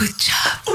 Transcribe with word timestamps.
Good 0.00 0.16
job. 0.18 0.74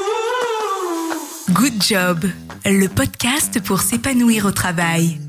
Good 1.50 1.82
job, 1.82 2.26
le 2.64 2.88
podcast 2.88 3.60
pour 3.60 3.82
s'épanouir 3.82 4.46
au 4.46 4.52
travail. 4.52 5.20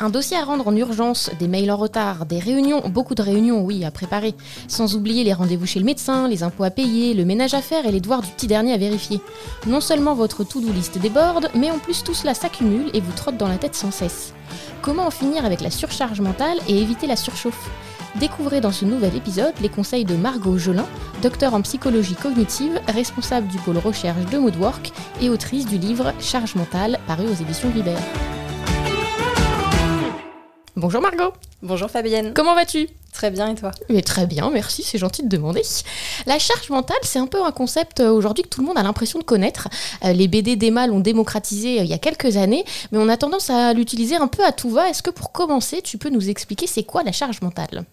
Un 0.00 0.08
dossier 0.08 0.38
à 0.38 0.44
rendre 0.44 0.66
en 0.66 0.74
urgence, 0.74 1.30
des 1.38 1.46
mails 1.46 1.70
en 1.70 1.76
retard, 1.76 2.24
des 2.24 2.38
réunions, 2.38 2.88
beaucoup 2.88 3.14
de 3.14 3.20
réunions, 3.20 3.60
oui, 3.60 3.84
à 3.84 3.90
préparer, 3.90 4.34
sans 4.66 4.96
oublier 4.96 5.24
les 5.24 5.34
rendez-vous 5.34 5.66
chez 5.66 5.78
le 5.78 5.84
médecin, 5.84 6.26
les 6.26 6.42
impôts 6.42 6.64
à 6.64 6.70
payer, 6.70 7.12
le 7.12 7.26
ménage 7.26 7.52
à 7.52 7.60
faire 7.60 7.84
et 7.84 7.92
les 7.92 8.00
devoirs 8.00 8.22
du 8.22 8.30
petit 8.30 8.46
dernier 8.46 8.72
à 8.72 8.78
vérifier. 8.78 9.20
Non 9.66 9.82
seulement 9.82 10.14
votre 10.14 10.44
to-do 10.44 10.72
list 10.72 10.96
déborde, 10.96 11.50
mais 11.54 11.70
en 11.70 11.78
plus 11.78 12.02
tout 12.02 12.14
cela 12.14 12.32
s'accumule 12.32 12.88
et 12.94 13.02
vous 13.02 13.12
trotte 13.12 13.36
dans 13.36 13.46
la 13.46 13.58
tête 13.58 13.74
sans 13.74 13.90
cesse. 13.90 14.32
Comment 14.82 15.06
en 15.06 15.10
finir 15.10 15.44
avec 15.44 15.60
la 15.60 15.70
surcharge 15.70 16.20
mentale 16.20 16.58
et 16.68 16.80
éviter 16.80 17.06
la 17.06 17.16
surchauffe 17.16 17.70
Découvrez 18.16 18.60
dans 18.60 18.72
ce 18.72 18.84
nouvel 18.84 19.14
épisode 19.16 19.54
les 19.60 19.68
conseils 19.68 20.04
de 20.04 20.16
Margot 20.16 20.56
Jolin, 20.56 20.86
docteur 21.22 21.54
en 21.54 21.62
psychologie 21.62 22.14
cognitive, 22.14 22.80
responsable 22.88 23.48
du 23.48 23.58
pôle 23.58 23.78
recherche 23.78 24.24
de 24.30 24.38
Moodwork 24.38 24.92
et 25.20 25.30
autrice 25.30 25.66
du 25.66 25.78
livre 25.78 26.12
Charge 26.20 26.54
mentale 26.54 26.98
paru 27.06 27.24
aux 27.26 27.42
éditions 27.42 27.70
Vibert. 27.70 27.98
Bonjour 30.78 31.02
Margot. 31.02 31.32
Bonjour 31.60 31.90
Fabienne. 31.90 32.32
Comment 32.34 32.54
vas-tu? 32.54 32.88
Très 33.12 33.32
bien 33.32 33.48
et 33.50 33.56
toi? 33.56 33.72
Mais 33.90 34.00
très 34.00 34.28
bien, 34.28 34.48
merci, 34.48 34.84
c'est 34.84 34.96
gentil 34.96 35.24
de 35.24 35.28
demander. 35.28 35.62
La 36.24 36.38
charge 36.38 36.70
mentale, 36.70 37.00
c'est 37.02 37.18
un 37.18 37.26
peu 37.26 37.44
un 37.44 37.50
concept 37.50 37.98
euh, 37.98 38.12
aujourd'hui 38.12 38.44
que 38.44 38.48
tout 38.48 38.60
le 38.60 38.68
monde 38.68 38.78
a 38.78 38.84
l'impression 38.84 39.18
de 39.18 39.24
connaître. 39.24 39.66
Euh, 40.04 40.12
les 40.12 40.28
BD 40.28 40.54
d'Emma 40.54 40.86
l'ont 40.86 41.00
démocratisé 41.00 41.80
euh, 41.80 41.82
il 41.82 41.90
y 41.90 41.94
a 41.94 41.98
quelques 41.98 42.36
années, 42.36 42.64
mais 42.92 42.98
on 42.98 43.08
a 43.08 43.16
tendance 43.16 43.50
à 43.50 43.72
l'utiliser 43.72 44.14
un 44.14 44.28
peu 44.28 44.44
à 44.44 44.52
tout 44.52 44.70
va. 44.70 44.88
Est-ce 44.88 45.02
que 45.02 45.10
pour 45.10 45.32
commencer, 45.32 45.82
tu 45.82 45.98
peux 45.98 46.10
nous 46.10 46.30
expliquer 46.30 46.68
c'est 46.68 46.84
quoi 46.84 47.02
la 47.02 47.10
charge 47.10 47.42
mentale? 47.42 47.84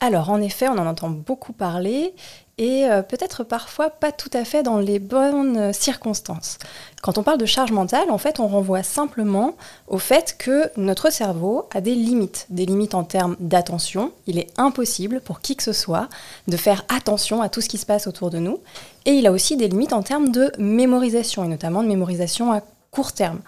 Alors 0.00 0.30
en 0.30 0.40
effet, 0.40 0.66
on 0.68 0.78
en 0.78 0.86
entend 0.86 1.10
beaucoup 1.10 1.52
parler 1.52 2.14
et 2.58 2.86
euh, 2.86 3.02
peut-être 3.02 3.42
parfois 3.42 3.90
pas 3.90 4.12
tout 4.12 4.30
à 4.32 4.44
fait 4.44 4.62
dans 4.62 4.78
les 4.78 4.98
bonnes 4.98 5.56
euh, 5.56 5.72
circonstances. 5.72 6.58
Quand 7.02 7.18
on 7.18 7.22
parle 7.22 7.38
de 7.38 7.46
charge 7.46 7.72
mentale, 7.72 8.10
en 8.10 8.18
fait, 8.18 8.38
on 8.38 8.46
renvoie 8.46 8.82
simplement 8.82 9.56
au 9.88 9.98
fait 9.98 10.36
que 10.38 10.70
notre 10.76 11.10
cerveau 11.10 11.68
a 11.74 11.80
des 11.80 11.94
limites, 11.94 12.46
des 12.50 12.64
limites 12.64 12.94
en 12.94 13.04
termes 13.04 13.36
d'attention. 13.40 14.12
Il 14.26 14.38
est 14.38 14.48
impossible 14.56 15.20
pour 15.20 15.40
qui 15.40 15.56
que 15.56 15.62
ce 15.62 15.72
soit 15.72 16.08
de 16.46 16.56
faire 16.56 16.84
attention 16.88 17.42
à 17.42 17.48
tout 17.48 17.60
ce 17.60 17.68
qui 17.68 17.78
se 17.78 17.86
passe 17.86 18.06
autour 18.06 18.30
de 18.30 18.38
nous. 18.38 18.60
Et 19.04 19.12
il 19.12 19.26
a 19.26 19.32
aussi 19.32 19.56
des 19.56 19.68
limites 19.68 19.92
en 19.92 20.02
termes 20.02 20.30
de 20.30 20.52
mémorisation, 20.58 21.44
et 21.44 21.48
notamment 21.48 21.82
de 21.82 21.88
mémorisation 21.88 22.52
à 22.52 22.62
court 22.90 23.12
terme 23.12 23.40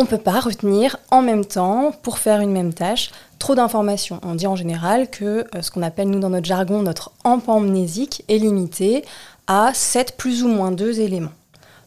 on 0.00 0.04
ne 0.04 0.08
peut 0.08 0.16
pas 0.16 0.40
retenir 0.40 0.96
en 1.10 1.20
même 1.20 1.44
temps, 1.44 1.92
pour 2.02 2.16
faire 2.16 2.40
une 2.40 2.52
même 2.52 2.72
tâche, 2.72 3.10
trop 3.38 3.54
d'informations. 3.54 4.18
On 4.22 4.34
dit 4.34 4.46
en 4.46 4.56
général 4.56 5.10
que 5.10 5.44
euh, 5.54 5.60
ce 5.60 5.70
qu'on 5.70 5.82
appelle, 5.82 6.08
nous, 6.08 6.20
dans 6.20 6.30
notre 6.30 6.46
jargon, 6.46 6.80
notre 6.80 7.12
empamnésique 7.22 8.24
est 8.28 8.38
limité 8.38 9.04
à 9.46 9.72
7 9.74 10.16
plus 10.16 10.42
ou 10.42 10.48
moins 10.48 10.70
2 10.70 11.00
éléments. 11.00 11.32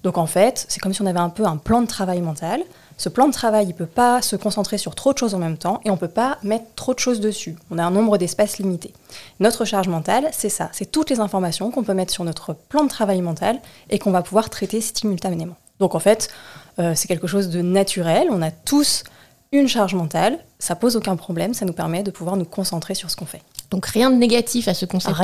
Donc 0.04 0.20
en 0.20 0.28
fait, 0.28 0.68
c'est 0.70 0.80
comme 0.80 0.94
si 0.94 1.02
on 1.02 1.08
avait 1.08 1.18
un 1.18 1.30
peu 1.30 1.46
un 1.46 1.58
plan 1.58 1.82
de 1.82 1.88
travail 1.88 2.22
mental. 2.22 2.62
Ce 2.98 3.10
plan 3.10 3.28
de 3.28 3.34
travail, 3.34 3.66
il 3.66 3.70
ne 3.70 3.74
peut 3.74 3.88
pas 3.88 4.22
se 4.22 4.36
concentrer 4.36 4.78
sur 4.78 4.94
trop 4.94 5.12
de 5.12 5.18
choses 5.18 5.34
en 5.34 5.40
même 5.40 5.58
temps 5.58 5.82
et 5.84 5.90
on 5.90 5.94
ne 5.94 6.00
peut 6.00 6.08
pas 6.08 6.38
mettre 6.44 6.66
trop 6.76 6.94
de 6.94 7.00
choses 7.00 7.20
dessus. 7.20 7.56
On 7.72 7.80
a 7.80 7.84
un 7.84 7.90
nombre 7.90 8.20
d'espaces 8.20 8.60
limité. 8.60 8.94
Notre 9.40 9.66
charge 9.66 9.88
mentale, 9.88 10.30
c'est 10.34 10.50
ça. 10.50 10.70
C'est 10.72 10.92
toutes 10.92 11.10
les 11.10 11.20
informations 11.20 11.72
qu'on 11.72 11.84
peut 11.84 11.96
mettre 11.96 12.14
sur 12.14 12.26
notre 12.26 12.54
plan 12.54 12.84
de 12.84 12.90
travail 12.90 13.22
mental 13.24 13.60
et 13.90 13.98
qu'on 13.98 14.12
va 14.12 14.22
pouvoir 14.22 14.52
traiter 14.52 14.82
simultanément. 14.82 15.56
Donc 15.80 15.96
en 15.96 16.00
fait, 16.00 16.30
euh, 16.80 16.94
c'est 16.96 17.08
quelque 17.08 17.28
chose 17.28 17.50
de 17.50 17.62
naturel. 17.62 18.28
On 18.32 18.42
a 18.42 18.52
tous 18.52 19.04
une 19.52 19.68
charge 19.68 19.94
mentale. 19.94 20.40
Ça 20.60 20.76
pose 20.76 20.96
aucun 20.96 21.16
problème. 21.16 21.54
Ça 21.54 21.66
nous 21.66 21.74
permet 21.74 22.04
de 22.04 22.12
pouvoir 22.12 22.36
nous 22.36 22.46
concentrer 22.46 22.96
sur 22.96 23.10
ce 23.10 23.16
qu'on 23.16 23.26
fait. 23.26 23.42
Donc 23.70 23.88
rien 23.88 24.12
de 24.12 24.16
négatif 24.16 24.68
à 24.68 24.74
ce 24.74 24.86
concept 24.86 25.18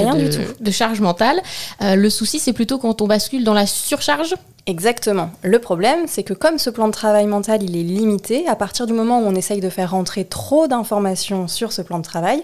de, 0.60 0.72
charge 0.72 1.02
mentale. 1.02 1.40
Euh, 1.82 1.96
le 1.96 2.10
souci, 2.10 2.40
c'est 2.40 2.54
plutôt 2.54 2.80
quand 2.80 3.02
on 3.02 3.08
bascule 3.08 3.44
dans 3.44 3.54
la 3.54 3.68
surcharge. 3.68 4.36
Exactement. 4.66 5.30
Le 5.44 5.60
problème, 5.60 6.06
c'est 6.08 6.24
que 6.24 6.34
comme 6.34 6.58
ce 6.58 6.70
plan 6.70 6.88
de 6.88 6.94
travail 6.94 7.28
mental, 7.28 7.62
il 7.62 7.78
est 7.78 7.84
limité, 7.84 8.48
à 8.48 8.56
partir 8.56 8.88
du 8.88 8.94
moment 8.94 9.20
où 9.20 9.24
on 9.26 9.36
essaye 9.36 9.62
de 9.62 9.70
faire 9.70 9.92
rentrer 9.92 10.26
trop 10.26 10.68
d'informations 10.68 11.48
sur 11.48 11.72
ce 11.72 11.84
plan 11.84 12.00
de 12.00 12.04
travail, 12.04 12.44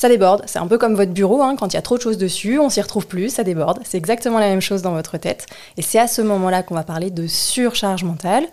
ça 0.00 0.08
déborde. 0.08 0.42
C'est 0.46 0.58
un 0.58 0.66
peu 0.66 0.78
comme 0.78 0.94
votre 0.94 1.12
bureau, 1.12 1.42
hein. 1.42 1.56
quand 1.58 1.74
il 1.74 1.74
y 1.74 1.78
a 1.78 1.82
trop 1.82 1.98
de 1.98 2.02
choses 2.02 2.16
dessus, 2.16 2.58
on 2.58 2.70
s'y 2.70 2.80
retrouve 2.80 3.06
plus, 3.06 3.28
ça 3.28 3.44
déborde. 3.44 3.80
C'est 3.84 3.98
exactement 3.98 4.38
la 4.38 4.46
même 4.46 4.62
chose 4.62 4.80
dans 4.80 4.92
votre 4.92 5.18
tête. 5.18 5.44
Et 5.76 5.82
c'est 5.82 5.98
à 5.98 6.08
ce 6.08 6.22
moment-là 6.22 6.62
qu'on 6.62 6.74
va 6.74 6.84
parler 6.84 7.10
de 7.10 7.26
surcharge 7.26 8.02
mentale, 8.02 8.46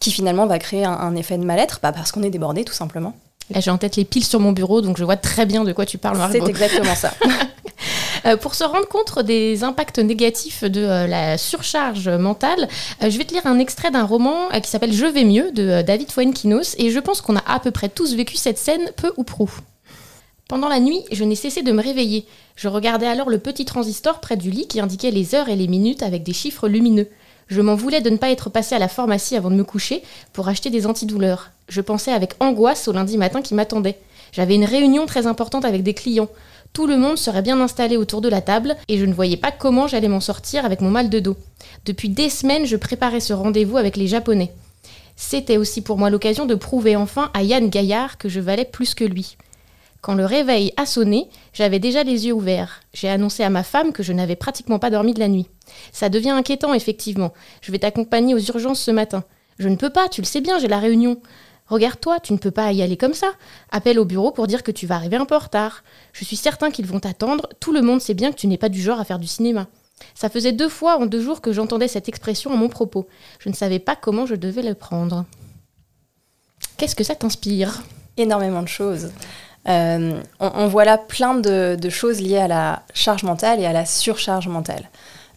qui 0.00 0.10
finalement 0.10 0.46
va 0.46 0.58
créer 0.58 0.84
un, 0.84 1.14
effet 1.14 1.38
de 1.38 1.44
mal-être, 1.44 1.78
bah, 1.84 1.92
parce 1.92 2.10
qu'on 2.10 2.24
est 2.24 2.30
débordé 2.30 2.64
tout 2.64 2.72
simplement. 2.72 3.14
Là, 3.54 3.60
j'ai 3.60 3.70
en 3.70 3.78
tête 3.78 3.94
les 3.94 4.04
piles 4.04 4.24
sur 4.24 4.40
mon 4.40 4.50
bureau, 4.50 4.80
donc 4.80 4.98
je 4.98 5.04
vois 5.04 5.16
très 5.16 5.46
bien 5.46 5.62
de 5.62 5.72
quoi 5.72 5.86
tu 5.86 5.98
parles, 5.98 6.18
Margot. 6.18 6.36
C'est 6.42 6.50
exactement 6.50 6.96
ça. 6.96 7.12
Euh, 8.26 8.36
pour 8.36 8.56
se 8.56 8.64
rendre 8.64 8.88
compte 8.88 9.20
des 9.20 9.62
impacts 9.62 10.00
négatifs 10.00 10.64
de 10.64 10.82
euh, 10.82 11.06
la 11.06 11.38
surcharge 11.38 12.08
mentale, 12.08 12.68
euh, 13.00 13.10
je 13.10 13.16
vais 13.16 13.24
te 13.24 13.32
lire 13.32 13.46
un 13.46 13.60
extrait 13.60 13.92
d'un 13.92 14.02
roman 14.02 14.48
qui 14.60 14.68
s'appelle 14.68 14.92
Je 14.92 15.06
vais 15.06 15.22
mieux 15.22 15.52
de 15.52 15.82
David 15.82 16.10
Fuenkinos, 16.10 16.74
et 16.78 16.90
je 16.90 16.98
pense 16.98 17.20
qu'on 17.20 17.36
a 17.36 17.42
à 17.46 17.60
peu 17.60 17.70
près 17.70 17.88
tous 17.88 18.16
vécu 18.16 18.36
cette 18.36 18.58
scène, 18.58 18.90
peu 18.96 19.12
ou 19.16 19.22
prou. 19.22 19.48
Pendant 20.48 20.68
la 20.70 20.80
nuit, 20.80 21.04
je 21.12 21.24
n'ai 21.24 21.34
cessé 21.34 21.60
de 21.60 21.72
me 21.72 21.82
réveiller. 21.82 22.24
Je 22.56 22.68
regardais 22.68 23.06
alors 23.06 23.28
le 23.28 23.38
petit 23.38 23.66
transistor 23.66 24.18
près 24.18 24.38
du 24.38 24.50
lit 24.50 24.66
qui 24.66 24.80
indiquait 24.80 25.10
les 25.10 25.34
heures 25.34 25.50
et 25.50 25.56
les 25.56 25.68
minutes 25.68 26.02
avec 26.02 26.22
des 26.22 26.32
chiffres 26.32 26.68
lumineux. 26.68 27.06
Je 27.48 27.60
m'en 27.60 27.74
voulais 27.74 28.00
de 28.00 28.08
ne 28.08 28.16
pas 28.16 28.30
être 28.30 28.48
passé 28.48 28.74
à 28.74 28.78
la 28.78 28.88
pharmacie 28.88 29.36
avant 29.36 29.50
de 29.50 29.56
me 29.56 29.64
coucher 29.64 30.02
pour 30.32 30.48
acheter 30.48 30.70
des 30.70 30.86
antidouleurs. 30.86 31.50
Je 31.68 31.82
pensais 31.82 32.12
avec 32.12 32.32
angoisse 32.40 32.88
au 32.88 32.92
lundi 32.92 33.18
matin 33.18 33.42
qui 33.42 33.52
m'attendait. 33.52 33.98
J'avais 34.32 34.54
une 34.54 34.64
réunion 34.64 35.04
très 35.04 35.26
importante 35.26 35.66
avec 35.66 35.82
des 35.82 35.92
clients. 35.92 36.30
Tout 36.72 36.86
le 36.86 36.96
monde 36.96 37.18
serait 37.18 37.42
bien 37.42 37.60
installé 37.60 37.98
autour 37.98 38.22
de 38.22 38.30
la 38.30 38.40
table 38.40 38.74
et 38.88 38.96
je 38.96 39.04
ne 39.04 39.12
voyais 39.12 39.36
pas 39.36 39.52
comment 39.52 39.86
j'allais 39.86 40.08
m'en 40.08 40.20
sortir 40.20 40.64
avec 40.64 40.80
mon 40.80 40.90
mal 40.90 41.10
de 41.10 41.20
dos. 41.20 41.36
Depuis 41.84 42.08
des 42.08 42.30
semaines, 42.30 42.64
je 42.64 42.76
préparais 42.76 43.20
ce 43.20 43.34
rendez-vous 43.34 43.76
avec 43.76 43.98
les 43.98 44.06
Japonais. 44.06 44.52
C'était 45.14 45.58
aussi 45.58 45.82
pour 45.82 45.98
moi 45.98 46.08
l'occasion 46.08 46.46
de 46.46 46.54
prouver 46.54 46.96
enfin 46.96 47.30
à 47.34 47.42
Yann 47.42 47.68
Gaillard 47.68 48.16
que 48.16 48.30
je 48.30 48.40
valais 48.40 48.64
plus 48.64 48.94
que 48.94 49.04
lui. 49.04 49.36
Quand 50.00 50.14
le 50.14 50.24
réveil 50.24 50.72
a 50.76 50.86
sonné, 50.86 51.28
j'avais 51.52 51.80
déjà 51.80 52.04
les 52.04 52.26
yeux 52.26 52.32
ouverts. 52.32 52.80
J'ai 52.92 53.08
annoncé 53.08 53.42
à 53.42 53.50
ma 53.50 53.64
femme 53.64 53.92
que 53.92 54.02
je 54.02 54.12
n'avais 54.12 54.36
pratiquement 54.36 54.78
pas 54.78 54.90
dormi 54.90 55.12
de 55.12 55.18
la 55.18 55.28
nuit. 55.28 55.48
Ça 55.92 56.08
devient 56.08 56.30
inquiétant, 56.30 56.72
effectivement. 56.72 57.32
Je 57.60 57.72
vais 57.72 57.80
t'accompagner 57.80 58.34
aux 58.34 58.38
urgences 58.38 58.80
ce 58.80 58.90
matin. 58.90 59.24
Je 59.58 59.68
ne 59.68 59.76
peux 59.76 59.90
pas, 59.90 60.08
tu 60.08 60.20
le 60.20 60.26
sais 60.26 60.40
bien, 60.40 60.58
j'ai 60.58 60.68
la 60.68 60.78
réunion. 60.78 61.20
Regarde-toi, 61.66 62.20
tu 62.20 62.32
ne 62.32 62.38
peux 62.38 62.52
pas 62.52 62.72
y 62.72 62.80
aller 62.80 62.96
comme 62.96 63.12
ça. 63.12 63.32
Appelle 63.70 63.98
au 63.98 64.04
bureau 64.04 64.30
pour 64.30 64.46
dire 64.46 64.62
que 64.62 64.70
tu 64.70 64.86
vas 64.86 64.94
arriver 64.94 65.16
un 65.16 65.26
peu 65.26 65.34
en 65.34 65.40
retard. 65.40 65.82
Je 66.12 66.24
suis 66.24 66.36
certain 66.36 66.70
qu'ils 66.70 66.86
vont 66.86 67.00
t'attendre. 67.00 67.48
Tout 67.60 67.72
le 67.72 67.82
monde 67.82 68.00
sait 68.00 68.14
bien 68.14 68.30
que 68.30 68.38
tu 68.38 68.46
n'es 68.46 68.56
pas 68.56 68.70
du 68.70 68.80
genre 68.80 69.00
à 69.00 69.04
faire 69.04 69.18
du 69.18 69.26
cinéma. 69.26 69.66
Ça 70.14 70.30
faisait 70.30 70.52
deux 70.52 70.68
fois 70.68 70.96
en 70.98 71.06
deux 71.06 71.20
jours 71.20 71.40
que 71.40 71.52
j'entendais 71.52 71.88
cette 71.88 72.08
expression 72.08 72.52
à 72.52 72.56
mon 72.56 72.68
propos. 72.68 73.08
Je 73.40 73.48
ne 73.48 73.54
savais 73.54 73.80
pas 73.80 73.96
comment 73.96 74.26
je 74.26 74.36
devais 74.36 74.62
le 74.62 74.74
prendre. 74.74 75.26
Qu'est-ce 76.76 76.96
que 76.96 77.04
ça 77.04 77.16
t'inspire? 77.16 77.82
Énormément 78.16 78.62
de 78.62 78.68
choses. 78.68 79.10
Euh, 79.68 80.20
on, 80.40 80.66
voit 80.66 80.84
là 80.84 80.96
plein 80.96 81.34
de, 81.34 81.76
choses 81.90 82.20
liées 82.20 82.38
à 82.38 82.48
la 82.48 82.82
charge 82.94 83.22
mentale 83.22 83.60
et 83.60 83.66
à 83.66 83.72
la 83.72 83.84
surcharge 83.84 84.48
mentale. 84.48 84.88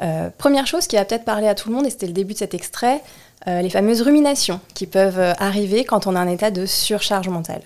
Euh, 0.02 0.30
première 0.38 0.68
chose 0.68 0.88
qui 0.88 0.96
va 0.96 1.06
peut-être 1.06 1.26
parler 1.26 1.48
à 1.48 1.56
tout 1.56 1.70
le 1.70 1.76
monde, 1.76 1.86
et 1.86 1.90
c'était 1.90 2.08
le 2.08 2.14
début 2.14 2.34
de 2.34 2.40
cet 2.40 2.54
extrait, 2.54 3.02
euh, 3.48 3.62
les 3.62 3.70
fameuses 3.70 4.02
ruminations 4.02 4.60
qui 4.74 4.88
peuvent 4.88 5.36
arriver 5.38 5.84
quand 5.84 6.08
on 6.08 6.16
a 6.16 6.20
un 6.20 6.28
état 6.28 6.52
de 6.52 6.66
surcharge 6.66 7.28
mentale. 7.28 7.62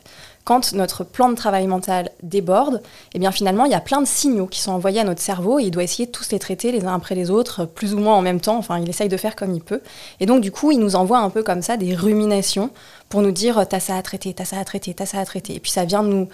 Quand 0.46 0.74
notre 0.74 1.04
plan 1.04 1.30
de 1.30 1.34
travail 1.34 1.66
mental 1.66 2.12
déborde, 2.22 2.84
eh 3.16 3.20
bien 3.20 3.32
finalement, 3.32 3.66
il 3.66 3.72
y 3.72 3.76
a 3.76 3.80
plein 3.80 4.00
de 4.00 4.06
signaux 4.06 4.46
qui 4.46 4.62
sont 4.62 4.72
envoyés 4.72 5.00
à 5.00 5.04
notre 5.04 5.22
cerveau 5.22 5.58
et 5.60 5.64
il 5.64 5.72
doit 5.72 5.82
essayer 5.82 6.06
de 6.06 6.12
tous 6.12 6.32
les 6.32 6.38
traiter 6.38 6.72
les 6.72 6.86
uns 6.86 6.94
après 6.94 7.16
les 7.16 7.32
autres, 7.32 7.66
plus 7.66 7.96
ou 7.96 7.98
moins 7.98 8.16
en 8.16 8.22
même 8.22 8.40
temps. 8.40 8.58
Enfin, 8.58 8.78
il 8.80 8.88
essaye 8.88 9.10
de 9.10 9.18
faire 9.18 9.36
comme 9.36 9.56
il 9.56 9.62
peut. 9.62 9.82
Et 10.20 10.28
donc, 10.28 10.42
du 10.42 10.52
coup, 10.52 10.72
il 10.72 10.80
nous 10.80 10.96
envoie 10.96 11.18
un 11.18 11.32
peu 11.32 11.42
comme 11.42 11.64
ça 11.64 11.78
des 11.78 11.96
ruminations 11.96 12.70
pour 13.10 13.22
nous 13.22 13.32
dire 13.32 13.66
t'as 13.68 13.80
ça 13.80 13.98
à 13.98 14.02
traiter, 14.02 14.34
t'as 14.34 14.46
ça 14.46 14.60
à 14.60 14.66
traiter, 14.66 14.94
t'as 14.94 15.06
ça 15.06 15.20
à 15.20 15.26
traiter. 15.26 15.56
Et 15.56 15.60
puis 15.60 15.72
ça 15.72 15.86
vient 15.86 16.04
nous, 16.04 16.28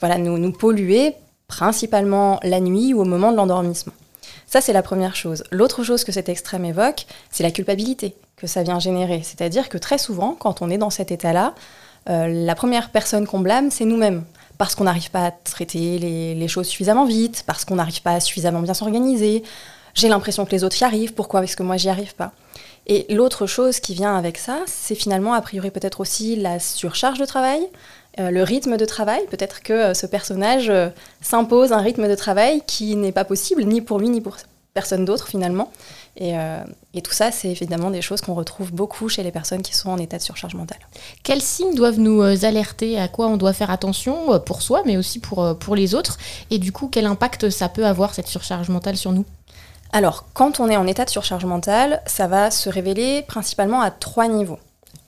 voilà, 0.00 0.18
nous, 0.18 0.38
nous 0.38 0.52
polluer 0.52 1.14
principalement 1.48 2.40
la 2.42 2.60
nuit 2.60 2.94
ou 2.94 3.00
au 3.00 3.04
moment 3.04 3.32
de 3.32 3.36
l'endormissement. 3.36 3.92
Ça, 4.46 4.60
c'est 4.60 4.72
la 4.72 4.82
première 4.82 5.16
chose. 5.16 5.44
L'autre 5.50 5.82
chose 5.82 6.04
que 6.04 6.12
cet 6.12 6.28
extrême 6.28 6.64
évoque, 6.64 7.06
c'est 7.30 7.42
la 7.42 7.50
culpabilité 7.50 8.14
que 8.36 8.46
ça 8.46 8.62
vient 8.62 8.78
générer. 8.78 9.22
C'est-à-dire 9.22 9.68
que 9.68 9.78
très 9.78 9.98
souvent, 9.98 10.36
quand 10.38 10.62
on 10.62 10.70
est 10.70 10.78
dans 10.78 10.90
cet 10.90 11.10
état-là, 11.10 11.54
euh, 12.08 12.28
la 12.28 12.54
première 12.54 12.90
personne 12.90 13.26
qu'on 13.26 13.40
blâme, 13.40 13.70
c'est 13.70 13.84
nous-mêmes. 13.84 14.24
Parce 14.58 14.74
qu'on 14.74 14.84
n'arrive 14.84 15.10
pas 15.10 15.26
à 15.26 15.30
traiter 15.30 15.98
les, 15.98 16.34
les, 16.34 16.48
choses 16.48 16.66
suffisamment 16.66 17.04
vite, 17.04 17.44
parce 17.46 17.64
qu'on 17.64 17.74
n'arrive 17.76 18.02
pas 18.02 18.12
à 18.12 18.20
suffisamment 18.20 18.62
bien 18.62 18.74
s'organiser. 18.74 19.42
J'ai 19.94 20.08
l'impression 20.08 20.46
que 20.46 20.52
les 20.52 20.64
autres 20.64 20.80
y 20.80 20.84
arrivent, 20.84 21.14
pourquoi 21.14 21.42
est-ce 21.42 21.56
que 21.56 21.62
moi 21.62 21.76
j'y 21.76 21.88
arrive 21.88 22.14
pas? 22.14 22.32
Et 22.86 23.12
l'autre 23.12 23.46
chose 23.46 23.80
qui 23.80 23.94
vient 23.94 24.16
avec 24.16 24.38
ça, 24.38 24.60
c'est 24.66 24.94
finalement 24.94 25.32
a 25.32 25.40
priori 25.40 25.70
peut-être 25.70 26.00
aussi 26.00 26.36
la 26.36 26.60
surcharge 26.60 27.18
de 27.18 27.24
travail, 27.24 27.60
euh, 28.20 28.30
le 28.30 28.42
rythme 28.44 28.76
de 28.76 28.84
travail. 28.84 29.20
Peut-être 29.28 29.62
que 29.62 29.72
euh, 29.72 29.94
ce 29.94 30.06
personnage 30.06 30.70
euh, 30.70 30.88
s'impose 31.20 31.72
un 31.72 31.80
rythme 31.80 32.08
de 32.08 32.14
travail 32.14 32.62
qui 32.66 32.94
n'est 32.94 33.12
pas 33.12 33.24
possible 33.24 33.64
ni 33.64 33.80
pour 33.80 33.98
lui 33.98 34.08
ni 34.08 34.20
pour 34.20 34.36
personne 34.72 35.04
d'autre 35.04 35.26
finalement. 35.26 35.72
Et, 36.18 36.34
et, 36.94 37.02
tout 37.02 37.12
ça, 37.12 37.30
c'est 37.30 37.48
évidemment 37.48 37.90
des 37.90 38.00
choses 38.00 38.22
qu'on 38.22 38.32
retrouve 38.32 38.72
beaucoup 38.72 39.10
chez 39.10 39.22
les 39.22 39.30
personnes 39.30 39.60
qui 39.60 39.74
sont 39.74 39.90
en 39.90 39.98
état 39.98 40.16
de 40.16 40.22
surcharge 40.22 40.54
mentale. 40.54 40.78
Quels 41.22 41.42
signes 41.42 41.74
doivent 41.74 41.98
nous 41.98 42.22
alerter? 42.22 42.98
À 42.98 43.06
quoi 43.06 43.26
on 43.26 43.36
doit 43.36 43.52
faire 43.52 43.70
attention 43.70 44.38
pour 44.40 44.62
soi, 44.62 44.82
mais 44.86 44.96
aussi 44.96 45.18
pour, 45.18 45.58
pour 45.58 45.76
les 45.76 45.94
autres? 45.94 46.16
Et 46.50 46.58
du 46.58 46.72
coup, 46.72 46.88
quel 46.90 47.04
impact 47.04 47.50
ça 47.50 47.68
peut 47.68 47.84
avoir, 47.84 48.14
cette 48.14 48.28
surcharge 48.28 48.70
mentale 48.70 48.96
sur 48.96 49.12
nous? 49.12 49.26
Alors, 49.92 50.24
quand 50.34 50.60
on 50.60 50.68
est 50.68 50.76
en 50.76 50.86
état 50.86 51.04
de 51.04 51.10
surcharge 51.10 51.44
mentale, 51.44 52.02
ça 52.06 52.26
va 52.26 52.50
se 52.50 52.68
révéler 52.68 53.22
principalement 53.22 53.80
à 53.80 53.90
trois 53.90 54.28
niveaux. 54.28 54.58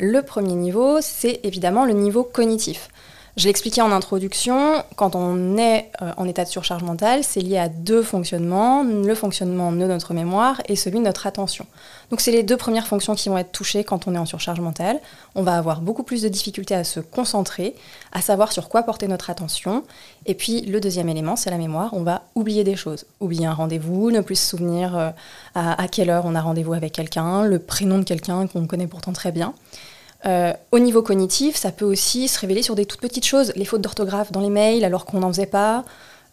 Le 0.00 0.22
premier 0.22 0.54
niveau, 0.54 0.98
c'est 1.00 1.40
évidemment 1.42 1.84
le 1.84 1.92
niveau 1.92 2.22
cognitif. 2.22 2.88
Je 3.38 3.44
l'ai 3.44 3.50
expliqué 3.50 3.80
en 3.80 3.92
introduction, 3.92 4.82
quand 4.96 5.14
on 5.14 5.56
est 5.58 5.92
euh, 6.02 6.10
en 6.16 6.26
état 6.26 6.42
de 6.42 6.48
surcharge 6.48 6.82
mentale, 6.82 7.22
c'est 7.22 7.38
lié 7.38 7.56
à 7.56 7.68
deux 7.68 8.02
fonctionnements, 8.02 8.82
le 8.82 9.14
fonctionnement 9.14 9.70
de 9.70 9.76
notre 9.76 10.12
mémoire 10.12 10.60
et 10.66 10.74
celui 10.74 10.98
de 10.98 11.04
notre 11.04 11.28
attention. 11.28 11.64
Donc 12.10 12.20
c'est 12.20 12.32
les 12.32 12.42
deux 12.42 12.56
premières 12.56 12.88
fonctions 12.88 13.14
qui 13.14 13.28
vont 13.28 13.38
être 13.38 13.52
touchées 13.52 13.84
quand 13.84 14.08
on 14.08 14.14
est 14.16 14.18
en 14.18 14.26
surcharge 14.26 14.58
mentale. 14.58 14.98
On 15.36 15.44
va 15.44 15.56
avoir 15.56 15.82
beaucoup 15.82 16.02
plus 16.02 16.20
de 16.22 16.28
difficultés 16.28 16.74
à 16.74 16.82
se 16.82 16.98
concentrer, 16.98 17.76
à 18.10 18.22
savoir 18.22 18.50
sur 18.50 18.68
quoi 18.68 18.82
porter 18.82 19.06
notre 19.06 19.30
attention. 19.30 19.84
Et 20.26 20.34
puis 20.34 20.62
le 20.62 20.80
deuxième 20.80 21.08
élément, 21.08 21.36
c'est 21.36 21.50
la 21.50 21.58
mémoire. 21.58 21.90
On 21.92 22.02
va 22.02 22.22
oublier 22.34 22.64
des 22.64 22.74
choses. 22.74 23.06
Oublier 23.20 23.46
un 23.46 23.54
rendez-vous, 23.54 24.10
ne 24.10 24.20
plus 24.20 24.34
se 24.34 24.48
souvenir 24.48 24.96
euh, 24.96 25.10
à 25.54 25.86
quelle 25.86 26.10
heure 26.10 26.24
on 26.26 26.34
a 26.34 26.40
rendez-vous 26.40 26.74
avec 26.74 26.92
quelqu'un, 26.92 27.44
le 27.44 27.60
prénom 27.60 27.98
de 27.98 28.04
quelqu'un 28.04 28.48
qu'on 28.48 28.66
connaît 28.66 28.88
pourtant 28.88 29.12
très 29.12 29.30
bien. 29.30 29.54
Euh, 30.26 30.52
au 30.72 30.78
niveau 30.78 31.02
cognitif, 31.02 31.56
ça 31.56 31.70
peut 31.70 31.84
aussi 31.84 32.28
se 32.28 32.40
révéler 32.40 32.62
sur 32.62 32.74
des 32.74 32.86
toutes 32.86 33.00
petites 33.00 33.24
choses, 33.24 33.52
les 33.54 33.64
fautes 33.64 33.82
d'orthographe 33.82 34.32
dans 34.32 34.40
les 34.40 34.50
mails 34.50 34.84
alors 34.84 35.04
qu'on 35.04 35.20
n'en 35.20 35.28
faisait 35.28 35.46
pas, 35.46 35.84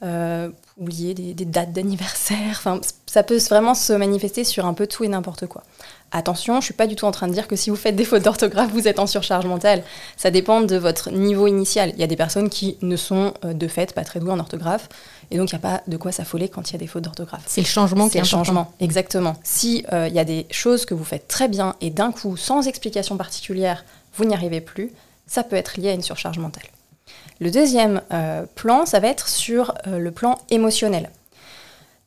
euh, 0.03 0.49
oublier 0.77 1.13
des, 1.13 1.45
dates 1.45 1.71
d'anniversaire, 1.71 2.63
ça 3.05 3.23
peut 3.23 3.37
vraiment 3.37 3.75
se 3.75 3.93
manifester 3.93 4.43
sur 4.43 4.65
un 4.65 4.73
peu 4.73 4.87
tout 4.87 5.03
et 5.03 5.07
n'importe 5.07 5.47
quoi. 5.47 5.63
Attention, 6.11 6.53
je 6.53 6.57
ne 6.59 6.63
suis 6.63 6.73
pas 6.73 6.87
du 6.87 6.95
tout 6.95 7.05
en 7.05 7.11
train 7.11 7.27
de 7.27 7.33
dire 7.33 7.47
que 7.47 7.55
si 7.55 7.69
vous 7.69 7.75
faites 7.75 7.95
des 7.95 8.05
fautes 8.05 8.23
d'orthographe, 8.23 8.71
vous 8.71 8.87
êtes 8.87 8.99
en 8.99 9.07
surcharge 9.07 9.45
mentale. 9.45 9.83
Ça 10.17 10.31
dépend 10.31 10.61
de 10.61 10.75
votre 10.75 11.11
niveau 11.11 11.47
initial. 11.47 11.91
Il 11.95 11.99
y 11.99 12.03
a 12.03 12.07
des 12.07 12.15
personnes 12.15 12.49
qui 12.49 12.77
ne 12.81 12.95
sont 12.95 13.33
euh, 13.43 13.53
de 13.53 13.67
fait 13.67 13.93
pas 13.93 14.03
très 14.03 14.19
douées 14.19 14.31
en 14.31 14.39
orthographe. 14.39 14.87
Et 15.31 15.37
donc, 15.37 15.51
il 15.51 15.55
n'y 15.55 15.59
a 15.59 15.69
pas 15.69 15.81
de 15.87 15.97
quoi 15.97 16.11
s'affoler 16.11 16.49
quand 16.49 16.69
il 16.69 16.73
y 16.73 16.75
a 16.75 16.79
des 16.79 16.87
fautes 16.87 17.03
d'orthographe. 17.03 17.43
C'est 17.47 17.61
le 17.61 17.67
changement 17.67 18.09
qui 18.09 18.17
est 18.17 18.21
le 18.21 18.27
changement, 18.27 18.71
exactement. 18.79 19.35
Si 19.43 19.85
euh, 19.91 20.07
il 20.07 20.13
y 20.13 20.19
a 20.19 20.25
des 20.25 20.45
choses 20.51 20.85
que 20.85 20.93
vous 20.93 21.03
faites 21.03 21.27
très 21.27 21.47
bien 21.47 21.75
et 21.81 21.89
d'un 21.89 22.11
coup, 22.11 22.37
sans 22.37 22.67
explication 22.67 23.17
particulière, 23.17 23.85
vous 24.15 24.25
n'y 24.25 24.33
arrivez 24.33 24.61
plus, 24.61 24.91
ça 25.27 25.43
peut 25.43 25.55
être 25.55 25.77
lié 25.79 25.89
à 25.89 25.93
une 25.93 26.03
surcharge 26.03 26.37
mentale. 26.37 26.65
Le 27.39 27.51
deuxième 27.51 28.01
euh, 28.13 28.45
plan, 28.55 28.85
ça 28.85 28.99
va 28.99 29.07
être 29.07 29.27
sur 29.27 29.73
euh, 29.87 29.99
le 29.99 30.11
plan 30.11 30.39
émotionnel. 30.49 31.09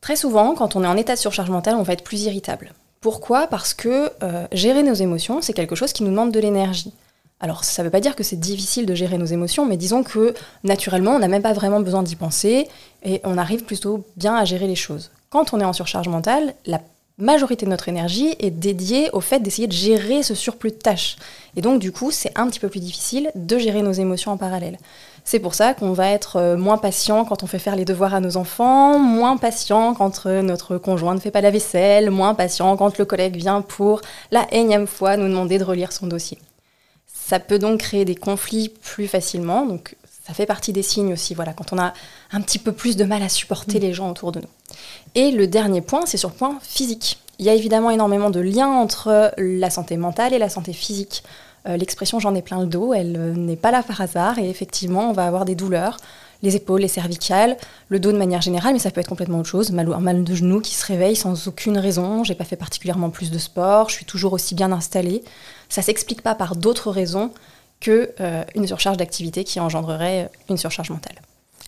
Très 0.00 0.16
souvent, 0.16 0.54
quand 0.54 0.76
on 0.76 0.84
est 0.84 0.86
en 0.86 0.96
état 0.96 1.14
de 1.14 1.18
surcharge 1.18 1.50
mentale, 1.50 1.74
on 1.74 1.82
va 1.82 1.92
être 1.92 2.04
plus 2.04 2.22
irritable. 2.22 2.72
Pourquoi? 3.00 3.46
Parce 3.46 3.74
que 3.74 4.10
gérer 4.52 4.82
nos 4.82 4.94
émotions, 4.94 5.40
c'est 5.42 5.52
quelque 5.52 5.74
chose 5.74 5.92
qui 5.92 6.02
nous 6.02 6.10
demande 6.10 6.32
de 6.32 6.40
l'énergie. 6.40 6.92
Alors, 7.40 7.62
ça 7.62 7.82
ne 7.82 7.86
veut 7.86 7.92
pas 7.92 8.00
dire 8.00 8.16
que 8.16 8.24
c'est 8.24 8.40
difficile 8.40 8.84
de 8.84 8.94
gérer 8.96 9.16
nos 9.16 9.24
émotions, 9.24 9.64
mais 9.64 9.76
disons 9.76 10.02
que 10.02 10.34
naturellement, 10.64 11.12
on 11.12 11.18
n'a 11.20 11.28
même 11.28 11.42
pas 11.42 11.52
vraiment 11.52 11.78
besoin 11.78 12.02
d'y 12.02 12.16
penser 12.16 12.66
et 13.04 13.20
on 13.22 13.38
arrive 13.38 13.62
plutôt 13.62 14.04
bien 14.16 14.34
à 14.34 14.44
gérer 14.44 14.66
les 14.66 14.74
choses. 14.74 15.12
Quand 15.30 15.52
on 15.52 15.60
est 15.60 15.64
en 15.64 15.72
surcharge 15.72 16.08
mentale, 16.08 16.54
la 16.66 16.80
majorité 17.16 17.64
de 17.64 17.70
notre 17.70 17.88
énergie 17.88 18.34
est 18.40 18.50
dédiée 18.50 19.10
au 19.12 19.20
fait 19.20 19.38
d'essayer 19.38 19.68
de 19.68 19.72
gérer 19.72 20.24
ce 20.24 20.34
surplus 20.34 20.70
de 20.70 20.76
tâches. 20.76 21.16
Et 21.54 21.60
donc, 21.60 21.80
du 21.80 21.92
coup, 21.92 22.10
c'est 22.10 22.36
un 22.36 22.48
petit 22.48 22.58
peu 22.58 22.68
plus 22.68 22.80
difficile 22.80 23.30
de 23.36 23.56
gérer 23.58 23.82
nos 23.82 23.92
émotions 23.92 24.32
en 24.32 24.36
parallèle. 24.36 24.78
C'est 25.24 25.40
pour 25.40 25.54
ça 25.54 25.74
qu'on 25.74 25.92
va 25.92 26.08
être 26.08 26.36
euh, 26.36 26.56
moins 26.56 26.78
patient 26.78 27.24
quand 27.24 27.42
on 27.42 27.46
fait 27.46 27.58
faire 27.58 27.76
les 27.76 27.84
devoirs 27.84 28.14
à 28.14 28.20
nos 28.20 28.36
enfants, 28.36 28.98
moins 28.98 29.36
patient 29.36 29.94
quand 29.94 30.26
euh, 30.26 30.42
notre 30.42 30.78
conjoint 30.78 31.14
ne 31.14 31.20
fait 31.20 31.30
pas 31.30 31.40
la 31.40 31.50
vaisselle, 31.50 32.10
moins 32.10 32.34
patient 32.34 32.76
quand 32.76 32.98
le 32.98 33.04
collègue 33.04 33.36
vient 33.36 33.60
pour 33.60 34.00
la 34.30 34.46
énième 34.52 34.86
fois 34.86 35.16
nous 35.16 35.28
demander 35.28 35.58
de 35.58 35.64
relire 35.64 35.92
son 35.92 36.06
dossier. 36.06 36.38
Ça 37.06 37.40
peut 37.40 37.58
donc 37.58 37.80
créer 37.80 38.04
des 38.04 38.14
conflits 38.14 38.70
plus 38.70 39.06
facilement. 39.06 39.66
Donc, 39.66 39.96
ça 40.26 40.34
fait 40.34 40.46
partie 40.46 40.72
des 40.72 40.82
signes 40.82 41.12
aussi, 41.12 41.34
voilà, 41.34 41.52
quand 41.52 41.72
on 41.72 41.78
a 41.78 41.92
un 42.32 42.40
petit 42.40 42.58
peu 42.58 42.72
plus 42.72 42.96
de 42.96 43.04
mal 43.04 43.22
à 43.22 43.28
supporter 43.28 43.78
mm. 43.78 43.82
les 43.82 43.92
gens 43.92 44.10
autour 44.10 44.32
de 44.32 44.40
nous. 44.40 44.48
Et 45.14 45.30
le 45.30 45.46
dernier 45.46 45.80
point, 45.80 46.06
c'est 46.06 46.16
sur 46.16 46.30
le 46.30 46.34
point 46.34 46.58
physique. 46.62 47.18
Il 47.38 47.46
y 47.46 47.48
a 47.48 47.54
évidemment 47.54 47.90
énormément 47.90 48.30
de 48.30 48.40
liens 48.40 48.68
entre 48.68 49.32
la 49.36 49.70
santé 49.70 49.96
mentale 49.96 50.34
et 50.34 50.38
la 50.38 50.48
santé 50.48 50.72
physique. 50.72 51.22
Euh, 51.68 51.76
l'expression 51.76 52.18
j'en 52.18 52.34
ai 52.34 52.42
plein 52.42 52.60
le 52.60 52.66
dos, 52.66 52.94
elle 52.94 53.16
euh, 53.16 53.34
n'est 53.34 53.56
pas 53.56 53.70
là 53.70 53.82
par 53.82 54.00
hasard 54.00 54.38
et 54.38 54.48
effectivement, 54.48 55.10
on 55.10 55.12
va 55.12 55.26
avoir 55.26 55.44
des 55.44 55.54
douleurs, 55.54 55.98
les 56.42 56.56
épaules, 56.56 56.80
les 56.80 56.88
cervicales, 56.88 57.56
le 57.88 57.98
dos 58.00 58.12
de 58.12 58.16
manière 58.16 58.40
générale, 58.40 58.72
mais 58.72 58.78
ça 58.78 58.90
peut 58.90 59.00
être 59.00 59.08
complètement 59.08 59.40
autre 59.40 59.48
chose. 59.48 59.72
Mal, 59.72 59.92
un 59.92 60.00
mal 60.00 60.24
de 60.24 60.34
genou 60.34 60.60
qui 60.60 60.74
se 60.74 60.86
réveille 60.86 61.16
sans 61.16 61.48
aucune 61.48 61.78
raison. 61.78 62.24
J'ai 62.24 62.34
pas 62.34 62.44
fait 62.44 62.56
particulièrement 62.56 63.10
plus 63.10 63.30
de 63.30 63.38
sport, 63.38 63.88
je 63.88 63.94
suis 63.94 64.04
toujours 64.04 64.32
aussi 64.32 64.54
bien 64.54 64.70
installée 64.72 65.22
ça 65.68 65.82
s'explique 65.82 66.22
pas 66.22 66.34
par 66.34 66.56
d'autres 66.56 66.90
raisons 66.90 67.32
que 67.80 68.12
euh, 68.20 68.44
une 68.54 68.66
surcharge 68.66 68.96
d'activité 68.96 69.44
qui 69.44 69.60
engendrerait 69.60 70.30
une 70.48 70.56
surcharge 70.56 70.90
mentale. 70.90 71.16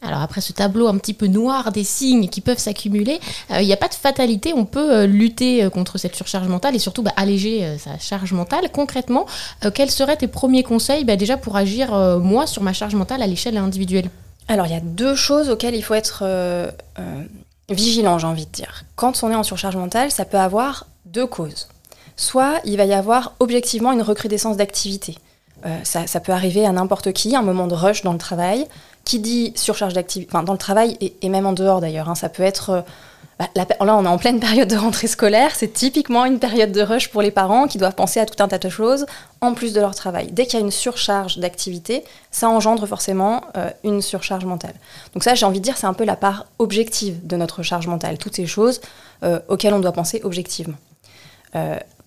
Alors 0.03 0.21
après 0.21 0.41
ce 0.41 0.53
tableau 0.53 0.87
un 0.89 0.97
petit 0.97 1.15
peu 1.15 1.27
noir 1.27 1.73
des 1.73 1.85
signes 1.85 2.29
qui 2.29 2.41
peuvent 2.41 2.59
s'accumuler, 2.59 3.21
euh, 3.51 3.61
il 3.61 3.67
n'y 3.67 3.73
a 3.73 3.77
pas 3.77 3.89
de 3.89 3.95
fatalité, 3.95 4.53
on 4.55 4.65
peut 4.65 4.93
euh, 4.93 5.07
lutter 5.07 5.69
contre 5.71 5.99
cette 5.99 6.17
surcharge 6.17 6.49
mentale 6.49 6.75
et 6.75 6.79
surtout 6.79 7.03
bah, 7.03 7.13
alléger 7.17 7.77
sa 7.79 7.99
charge 7.99 8.33
mentale. 8.33 8.71
Concrètement, 8.73 9.27
quels 9.75 9.91
seraient 9.91 10.17
tes 10.17 10.29
premiers 10.29 10.63
conseils 10.63 11.05
bah, 11.05 11.17
déjà 11.17 11.37
pour 11.37 11.57
agir 11.57 11.93
moi 12.21 12.47
sur 12.47 12.63
ma 12.63 12.73
charge 12.73 12.95
mentale 12.95 13.23
à 13.23 13.27
l'échelle 13.27 13.57
individuelle? 13.57 14.11
Alors 14.49 14.67
il 14.67 14.73
y 14.73 14.77
a 14.77 14.81
deux 14.81 15.15
choses 15.15 15.51
auxquelles 15.51 15.75
il 15.75 15.83
faut 15.83 15.95
être 15.95 16.25
vigilant, 17.69 18.19
j'ai 18.19 18.27
envie 18.27 18.47
de 18.47 18.51
dire. 18.51 18.85
Quand 18.97 19.23
on 19.23 19.31
est 19.31 19.35
en 19.35 19.43
surcharge 19.43 19.77
mentale, 19.77 20.11
ça 20.11 20.25
peut 20.25 20.39
avoir 20.39 20.87
deux 21.05 21.27
causes 21.27 21.69
soit 22.21 22.61
il 22.65 22.77
va 22.77 22.85
y 22.85 22.93
avoir 22.93 23.33
objectivement 23.41 23.93
une 23.93 24.03
recrudescence 24.03 24.57
d'activité. 24.59 25.17
Euh, 25.67 25.79
ça, 25.85 26.21
peut 26.21 26.33
arriver 26.33 26.65
à 26.65 26.73
n'importe 26.73 27.13
qui, 27.13 27.35
un 27.35 27.43
moment 27.43 27.67
de 27.67 27.75
rush 27.75 28.03
dans 28.03 28.13
le 28.13 28.19
travail. 28.19 28.67
Qui 29.05 29.19
dit 29.19 29.53
surcharge 29.57 29.95
d'activité, 29.95 30.31
dans 30.33 30.53
le 30.53 30.59
travail 30.59 30.97
et, 31.01 31.29
même 31.29 31.47
en 31.47 31.53
dehors 31.53 31.81
d'ailleurs, 31.81 32.09
hein, 32.09 32.15
ça 32.15 32.29
peut 32.29 32.43
être... 32.43 32.71
Euh, 32.71 32.83
bah, 33.39 33.49
là, 33.57 33.97
on 33.97 34.05
est 34.05 34.09
en 34.09 34.19
pleine 34.19 34.39
période 34.41 34.69
de 34.69 34.77
rentrée 34.77 35.07
scolaire, 35.07 35.53
c'est 35.55 35.73
typiquement 35.73 36.27
une 36.27 36.39
période 36.39 36.73
de 36.73 36.83
rush 36.83 37.09
pour 37.09 37.23
les 37.23 37.31
parents 37.31 37.67
qui 37.67 37.79
doivent 37.79 37.95
penser 37.95 38.21
à 38.21 38.27
tout 38.27 38.41
un 38.43 38.49
tas 38.49 38.59
de 38.59 38.69
choses 38.69 39.07
en 39.41 39.55
plus 39.55 39.73
de 39.73 39.81
leur 39.81 39.95
travail. 39.95 40.31
Dès 40.33 40.45
qu'il 40.45 40.59
y 40.59 40.63
a 40.63 40.65
une 40.65 40.71
surcharge 40.71 41.39
d'activité, 41.39 42.05
ça 42.31 42.49
engendre 42.49 42.87
forcément 42.87 43.43
euh, 43.57 43.71
une 43.83 44.03
surcharge 44.03 44.45
mentale. 44.45 44.75
Donc 45.15 45.25
ça, 45.25 45.35
j'ai 45.35 45.47
envie 45.47 45.61
de 45.61 45.65
dire, 45.65 45.77
c'est 45.79 45.87
un 45.87 45.95
peu 45.95 46.05
la 46.05 46.17
part 46.17 46.47
objective 46.59 47.27
de 47.27 47.37
notre 47.37 47.63
charge 47.63 47.87
mentale, 47.87 48.19
toutes 48.19 48.37
ces 48.37 48.47
choses 48.47 48.81
auxquelles 49.49 49.75
on 49.75 49.81
doit 49.81 49.93
penser 49.93 50.23
objectivement 50.25 50.77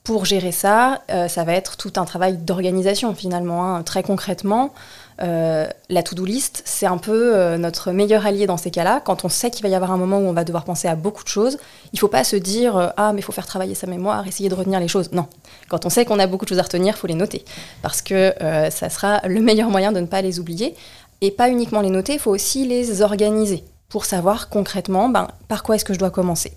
pour 0.04 0.26
gérer 0.26 0.52
ça, 0.52 1.02
euh, 1.10 1.28
ça 1.28 1.44
va 1.44 1.54
être 1.54 1.78
tout 1.78 1.94
un 1.96 2.06
travail 2.06 2.38
d'organisation 2.38 3.16
finalement. 3.16 3.66
Hein. 3.66 3.84
Très 3.84 4.04
concrètement, 4.04 4.74
euh, 5.22 5.68
la 5.90 6.04
to-do 6.04 6.26
list, 6.26 6.62
c'est 6.66 6.86
un 6.86 6.98
peu 6.98 7.36
euh, 7.36 7.58
notre 7.58 7.92
meilleur 7.92 8.26
allié 8.26 8.48
dans 8.48 8.58
ces 8.58 8.72
cas-là. 8.72 9.02
Quand 9.04 9.26
on 9.26 9.30
sait 9.30 9.52
qu'il 9.52 9.64
va 9.64 9.70
y 9.70 9.76
avoir 9.76 9.92
un 9.92 9.98
moment 9.98 10.18
où 10.20 10.24
on 10.24 10.34
va 10.34 10.44
devoir 10.44 10.64
penser 10.64 10.88
à 10.88 10.96
beaucoup 10.96 11.24
de 11.24 11.30
choses, 11.30 11.58
il 11.92 11.96
ne 11.96 12.00
faut 12.00 12.08
pas 12.08 12.24
se 12.24 12.36
dire 12.36 12.94
Ah, 12.98 13.14
mais 13.14 13.20
il 13.20 13.24
faut 13.24 13.32
faire 13.32 13.46
travailler 13.46 13.76
sa 13.76 13.88
mémoire, 13.88 14.28
essayer 14.28 14.50
de 14.50 14.56
retenir 14.56 14.80
les 14.80 14.88
choses. 14.88 15.12
Non. 15.12 15.28
Quand 15.70 15.86
on 15.86 15.90
sait 15.90 16.06
qu'on 16.06 16.20
a 16.20 16.28
beaucoup 16.28 16.46
de 16.46 16.50
choses 16.50 16.60
à 16.60 16.64
retenir, 16.64 16.96
il 16.96 16.98
faut 16.98 17.08
les 17.08 17.16
noter. 17.16 17.46
Parce 17.82 18.02
que 18.02 18.34
ça 18.70 18.90
sera 18.90 19.22
le 19.28 19.42
meilleur 19.42 19.70
moyen 19.70 19.92
de 19.92 20.00
ne 20.00 20.06
pas 20.06 20.22
les 20.22 20.40
oublier. 20.40 20.76
Et 21.22 21.32
pas 21.32 21.50
uniquement 21.50 21.82
les 21.82 21.90
noter, 21.90 22.14
il 22.14 22.20
faut 22.20 22.32
aussi 22.32 22.68
les 22.68 23.02
organiser 23.02 23.64
pour 23.90 24.06
savoir 24.06 24.50
concrètement 24.50 25.10
ben, 25.10 25.28
par 25.48 25.64
quoi 25.64 25.76
est-ce 25.76 25.86
que 25.86 25.94
je 25.94 26.00
dois 26.00 26.10
commencer. 26.10 26.54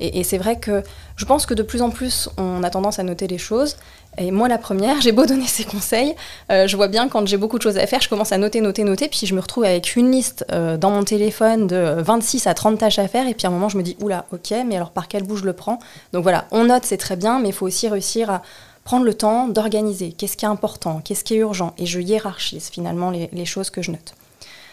Et, 0.00 0.24
c'est 0.24 0.38
vrai 0.38 0.58
que 0.58 0.82
je 1.16 1.24
pense 1.24 1.46
que 1.46 1.54
de 1.54 1.62
plus 1.62 1.82
en 1.82 1.90
plus, 1.90 2.28
on 2.36 2.62
a 2.62 2.70
tendance 2.70 2.98
à 2.98 3.02
noter 3.02 3.26
les 3.26 3.38
choses. 3.38 3.76
Et 4.18 4.30
moi, 4.30 4.48
la 4.48 4.58
première, 4.58 5.00
j'ai 5.00 5.12
beau 5.12 5.26
donner 5.26 5.46
ces 5.46 5.64
conseils, 5.64 6.14
euh, 6.50 6.66
je 6.66 6.76
vois 6.76 6.88
bien 6.88 7.08
quand 7.08 7.26
j'ai 7.26 7.36
beaucoup 7.36 7.58
de 7.58 7.62
choses 7.62 7.78
à 7.78 7.86
faire, 7.86 8.00
je 8.00 8.08
commence 8.08 8.32
à 8.32 8.38
noter, 8.38 8.60
noter, 8.60 8.84
noter, 8.84 9.08
puis 9.08 9.26
je 9.26 9.34
me 9.34 9.40
retrouve 9.40 9.64
avec 9.64 9.96
une 9.96 10.10
liste 10.10 10.44
euh, 10.52 10.76
dans 10.76 10.90
mon 10.90 11.04
téléphone 11.04 11.66
de 11.66 11.96
26 11.98 12.46
à 12.46 12.54
30 12.54 12.78
tâches 12.78 12.98
à 12.98 13.08
faire, 13.08 13.26
et 13.26 13.34
puis 13.34 13.46
à 13.46 13.50
un 13.50 13.52
moment, 13.52 13.68
je 13.68 13.76
me 13.76 13.82
dis, 13.82 13.96
oula, 14.00 14.26
ok, 14.32 14.54
mais 14.66 14.76
alors 14.76 14.90
par 14.90 15.08
quel 15.08 15.24
bout 15.24 15.36
je 15.36 15.44
le 15.44 15.52
prends? 15.52 15.78
Donc 16.12 16.22
voilà, 16.22 16.46
on 16.52 16.64
note, 16.64 16.84
c'est 16.84 16.96
très 16.96 17.16
bien, 17.16 17.40
mais 17.40 17.48
il 17.48 17.54
faut 17.54 17.66
aussi 17.66 17.88
réussir 17.88 18.30
à 18.30 18.42
prendre 18.84 19.04
le 19.04 19.14
temps 19.14 19.48
d'organiser. 19.48 20.12
Qu'est-ce 20.12 20.36
qui 20.36 20.44
est 20.44 20.48
important? 20.48 21.00
Qu'est-ce 21.02 21.24
qui 21.24 21.34
est 21.34 21.38
urgent? 21.38 21.72
Et 21.78 21.86
je 21.86 21.98
hiérarchise 22.00 22.68
finalement 22.68 23.10
les 23.10 23.44
choses 23.46 23.70
que 23.70 23.80
je 23.80 23.90
note. 23.90 24.14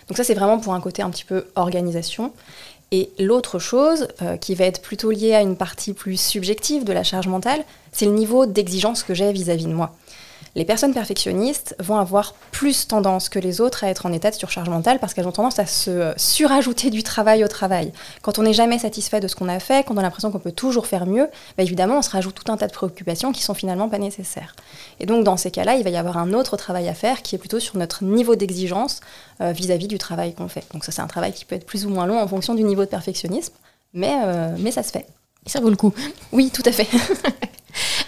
Donc 0.07 0.17
ça, 0.17 0.23
c'est 0.23 0.33
vraiment 0.33 0.59
pour 0.59 0.73
un 0.73 0.81
côté 0.81 1.01
un 1.01 1.09
petit 1.09 1.25
peu 1.25 1.45
organisation. 1.55 2.33
Et 2.91 3.09
l'autre 3.19 3.57
chose, 3.57 4.07
euh, 4.21 4.35
qui 4.35 4.53
va 4.53 4.65
être 4.65 4.81
plutôt 4.81 5.11
liée 5.11 5.33
à 5.33 5.41
une 5.41 5.55
partie 5.55 5.93
plus 5.93 6.19
subjective 6.19 6.83
de 6.83 6.91
la 6.91 7.03
charge 7.03 7.27
mentale, 7.27 7.63
c'est 7.93 8.05
le 8.05 8.11
niveau 8.11 8.45
d'exigence 8.45 9.03
que 9.03 9.13
j'ai 9.13 9.31
vis-à-vis 9.31 9.65
de 9.65 9.73
moi. 9.73 9.95
Les 10.55 10.65
personnes 10.65 10.93
perfectionnistes 10.93 11.75
vont 11.79 11.97
avoir 11.97 12.33
plus 12.51 12.87
tendance 12.87 13.29
que 13.29 13.39
les 13.39 13.61
autres 13.61 13.85
à 13.85 13.87
être 13.87 14.05
en 14.05 14.11
état 14.11 14.29
de 14.31 14.35
surcharge 14.35 14.67
mentale 14.67 14.99
parce 14.99 15.13
qu'elles 15.13 15.27
ont 15.27 15.31
tendance 15.31 15.59
à 15.59 15.65
se 15.65 16.13
surajouter 16.17 16.89
du 16.89 17.03
travail 17.03 17.43
au 17.43 17.47
travail. 17.47 17.93
Quand 18.21 18.37
on 18.37 18.43
n'est 18.43 18.53
jamais 18.53 18.77
satisfait 18.77 19.21
de 19.21 19.29
ce 19.29 19.35
qu'on 19.35 19.47
a 19.47 19.59
fait, 19.59 19.85
quand 19.85 19.93
on 19.93 19.97
a 19.97 20.01
l'impression 20.01 20.29
qu'on 20.29 20.39
peut 20.39 20.51
toujours 20.51 20.87
faire 20.87 21.05
mieux, 21.05 21.27
bah, 21.57 21.63
évidemment, 21.63 21.99
on 21.99 22.01
se 22.01 22.09
rajoute 22.09 22.35
tout 22.35 22.51
un 22.51 22.57
tas 22.57 22.67
de 22.67 22.73
préoccupations 22.73 23.31
qui 23.31 23.43
sont 23.43 23.53
finalement 23.53 23.87
pas 23.87 23.97
nécessaires. 23.97 24.55
Et 24.99 25.05
donc, 25.05 25.23
dans 25.23 25.37
ces 25.37 25.51
cas-là, 25.51 25.75
il 25.75 25.83
va 25.83 25.89
y 25.89 25.97
avoir 25.97 26.17
un 26.17 26.33
autre 26.33 26.57
travail 26.57 26.89
à 26.89 26.93
faire 26.93 27.21
qui 27.21 27.35
est 27.35 27.39
plutôt 27.39 27.61
sur 27.61 27.77
notre 27.77 28.03
niveau 28.03 28.35
d'exigence 28.35 28.99
euh, 29.39 29.53
vis-à-vis 29.53 29.87
du 29.87 29.97
travail 29.97 30.33
qu'on 30.33 30.49
fait. 30.49 30.65
Donc, 30.73 30.83
ça, 30.83 30.91
c'est 30.91 31.01
un 31.01 31.07
travail 31.07 31.31
qui 31.31 31.45
peut 31.45 31.55
être 31.55 31.65
plus 31.65 31.85
ou 31.85 31.89
moins 31.89 32.05
long 32.05 32.19
en 32.19 32.27
fonction 32.27 32.55
du 32.55 32.63
niveau 32.63 32.83
de 32.83 32.89
perfectionnisme, 32.89 33.53
mais, 33.93 34.15
euh, 34.25 34.55
mais 34.59 34.71
ça 34.71 34.83
se 34.83 34.91
fait. 34.91 35.05
Ça 35.45 35.59
vaut 35.59 35.69
le 35.69 35.75
coup. 35.75 35.93
Oui, 36.31 36.51
tout 36.53 36.63
à 36.65 36.71
fait. 36.71 36.87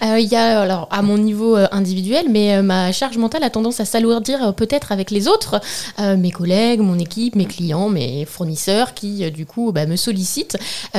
Euh, 0.02 0.18
il 0.18 0.28
y 0.28 0.36
a, 0.36 0.60
alors, 0.60 0.88
à 0.90 1.00
mon 1.00 1.16
niveau 1.16 1.56
euh, 1.56 1.66
individuel, 1.72 2.26
mais 2.28 2.56
euh, 2.56 2.62
ma 2.62 2.92
charge 2.92 3.16
mentale 3.16 3.44
a 3.44 3.50
tendance 3.50 3.80
à 3.80 3.84
s'alourdir 3.84 4.54
peut-être 4.54 4.92
avec 4.92 5.10
les 5.10 5.28
autres, 5.28 5.60
mes 5.98 6.30
collègues, 6.30 6.80
mon 6.80 6.98
équipe, 6.98 7.34
mes 7.34 7.46
clients, 7.46 7.88
mes 7.88 8.24
fournisseurs 8.26 8.92
qui, 8.92 9.30
du 9.30 9.46
coup, 9.46 9.72
bah, 9.72 9.86
me 9.86 9.96
sollicitent. 9.96 10.58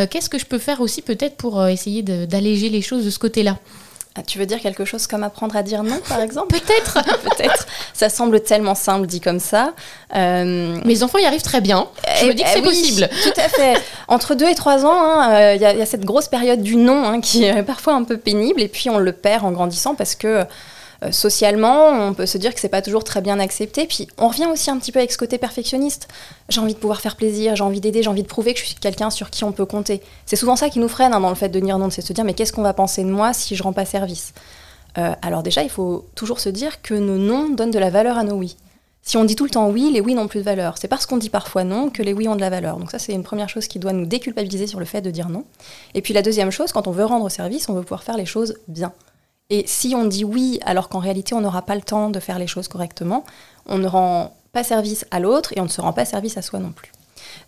Qu'est-ce 0.10 0.30
que 0.30 0.40
je 0.40 0.46
peux 0.46 0.58
faire 0.58 0.82
aussi 0.82 1.02
peut-être 1.02 1.36
pour 1.36 1.64
essayer 1.68 2.02
d'alléger 2.02 2.70
les 2.70 2.82
choses 2.82 3.06
de 3.06 3.10
ce 3.10 3.20
côté-là? 3.20 3.60
Ah, 4.18 4.24
tu 4.24 4.40
veux 4.40 4.46
dire 4.46 4.62
quelque 4.62 4.86
chose 4.86 5.08
comme 5.08 5.24
apprendre 5.24 5.58
à 5.58 5.64
dire 5.64 5.84
non, 5.84 6.00
par 6.08 6.22
exemple 6.22 6.58
Peut-être. 6.60 7.04
Peut-être. 7.24 7.68
Ça 7.94 8.10
semble 8.10 8.42
tellement 8.42 8.76
simple 8.76 9.08
dit 9.08 9.20
comme 9.20 9.40
ça. 9.40 9.74
Euh... 10.16 10.80
Mes 10.86 11.04
enfants 11.04 11.18
y 11.18 11.26
arrivent 11.26 11.42
très 11.42 11.60
bien. 11.60 11.88
Je 12.22 12.28
me 12.28 12.34
dis 12.34 12.44
que 12.44 12.50
c'est 12.50 12.60
eh 12.60 12.64
possible. 12.64 13.10
Tout 13.24 13.42
à 13.42 13.50
fait. 13.50 13.76
Entre 14.08 14.36
deux 14.36 14.48
et 14.48 14.56
trois 14.56 14.86
ans, 14.86 14.94
hein, 14.94 15.34
euh, 15.34 15.56
il 15.56 15.62
y, 15.62 15.66
a 15.66 15.86
cette 15.86 16.06
grosse 16.06 16.30
période 16.30 16.62
du 16.62 16.78
non 16.78 17.06
hein, 17.06 17.20
qui 17.20 17.44
est 17.44 17.64
parfois 17.64 17.94
un 17.94 18.04
peu 18.04 18.18
pénible 18.18 18.62
et 18.62 18.70
puis 18.70 18.90
on 18.90 19.00
le 19.00 19.12
perd 19.12 19.44
en 19.44 19.52
grandissant 19.52 19.96
parce 19.96 20.16
que 20.16 20.46
euh, 21.04 21.12
socialement, 21.12 21.90
on 21.90 22.14
peut 22.14 22.26
se 22.26 22.38
dire 22.38 22.54
que 22.54 22.60
c'est 22.60 22.70
pas 22.70 22.82
toujours 22.82 23.04
très 23.04 23.22
bien 23.22 23.40
accepté. 23.40 23.86
Puis 23.86 24.08
on 24.18 24.28
revient 24.28 24.48
aussi 24.48 24.70
un 24.70 24.78
petit 24.78 24.92
peu 24.92 25.00
avec 25.00 25.12
ce 25.12 25.18
côté 25.18 25.38
perfectionniste. 25.38 26.08
J'ai 26.50 26.62
envie 26.62 26.74
de 26.74 26.80
pouvoir 26.80 27.02
faire 27.02 27.16
plaisir, 27.16 27.56
j'ai 27.56 27.64
envie 27.64 27.82
d'aider, 27.82 28.04
j'ai 28.04 28.10
envie 28.10 28.24
de 28.24 28.28
prouver 28.28 28.54
que 28.54 28.60
je 28.60 28.66
suis 28.66 28.76
quelqu'un 28.76 29.10
sur 29.10 29.30
qui 29.30 29.44
on 29.44 29.52
peut 29.52 29.66
compter. 29.66 30.02
C'est 30.26 30.36
souvent 30.36 30.56
ça 30.56 30.70
qui 30.70 30.80
nous 30.80 30.88
freine 30.88 31.14
hein, 31.14 31.20
dans 31.20 31.30
le 31.30 31.36
fait 31.36 31.50
de 31.50 31.60
dire 31.60 31.78
non, 31.78 31.90
c'est 31.90 32.02
se 32.02 32.14
dire 32.14 32.24
mais 32.24 32.34
qu'est-ce 32.34 32.54
qu'on 32.54 32.62
va 32.62 32.74
penser 32.74 33.04
de 33.04 33.10
moi 33.10 33.34
si 33.34 33.56
je 33.56 33.64
rends 33.64 33.74
pas 33.74 33.86
service? 33.86 34.34
Euh, 34.98 35.14
Alors 35.22 35.44
déjà, 35.44 35.64
il 35.64 35.70
faut 35.70 36.06
toujours 36.16 36.40
se 36.40 36.50
dire 36.50 36.82
que 36.82 36.94
nos 36.94 37.18
non 37.18 37.50
donnent 37.50 37.72
de 37.72 37.80
la 37.80 37.90
valeur 37.90 38.18
à 38.18 38.24
nos 38.24 38.36
oui. 38.36 38.56
Si 39.08 39.18
on 39.18 39.24
dit 39.24 39.36
tout 39.36 39.44
le 39.44 39.52
temps 39.52 39.70
oui, 39.70 39.92
les 39.94 40.02
oui 40.02 40.16
n'ont 40.16 40.28
plus 40.28 40.40
de 40.40 40.46
valeur. 40.46 40.78
C'est 40.80 40.88
parce 40.88 41.06
qu'on 41.06 41.18
dit 41.18 41.30
parfois 41.30 41.64
non 41.64 41.92
que 41.92 42.02
les 42.02 42.12
oui 42.12 42.28
ont 42.28 42.36
de 42.36 42.42
la 42.42 42.50
valeur. 42.50 42.78
Donc 42.78 42.90
ça, 42.90 42.98
c'est 42.98 43.14
une 43.14 43.24
première 43.24 43.50
chose 43.50 43.68
qui 43.68 43.78
doit 43.78 43.94
nous 43.94 44.08
déculpabiliser 44.08 44.66
sur 44.66 44.80
le 44.80 44.86
fait 44.86 45.02
de 45.02 45.12
dire 45.12 45.30
non. 45.30 45.46
Et 45.94 46.02
puis 46.02 46.14
la 46.14 46.24
deuxième 46.24 46.50
chose, 46.50 46.72
quand 46.72 46.88
on 46.88 46.92
veut 46.92 47.06
rendre 47.06 47.30
service, 47.30 47.70
on 47.70 47.74
veut 47.74 47.84
pouvoir 47.84 48.04
faire 48.04 48.18
les 48.18 48.26
choses 48.26 48.56
bien. 48.68 48.94
Et 49.50 49.64
si 49.68 49.94
on 49.96 50.06
dit 50.06 50.24
oui 50.24 50.60
alors 50.66 50.90
qu'en 50.90 51.00
réalité 51.00 51.36
on 51.36 51.42
n'aura 51.42 51.62
pas 51.62 51.76
le 51.76 51.82
temps 51.82 52.10
de 52.10 52.20
faire 52.20 52.40
les 52.40 52.48
choses 52.48 52.68
correctement, 52.68 53.24
on 53.68 53.78
ne 53.78 53.88
rend 53.88 54.36
pas 54.54 54.64
service 54.64 55.06
à 55.12 55.20
l'autre 55.20 55.54
et 55.56 55.60
on 55.60 55.66
ne 55.66 55.70
se 55.70 55.82
rend 55.82 55.94
pas 55.94 56.06
service 56.06 56.38
à 56.38 56.42
soi 56.42 56.60
non 56.60 56.72
plus. 56.72 56.92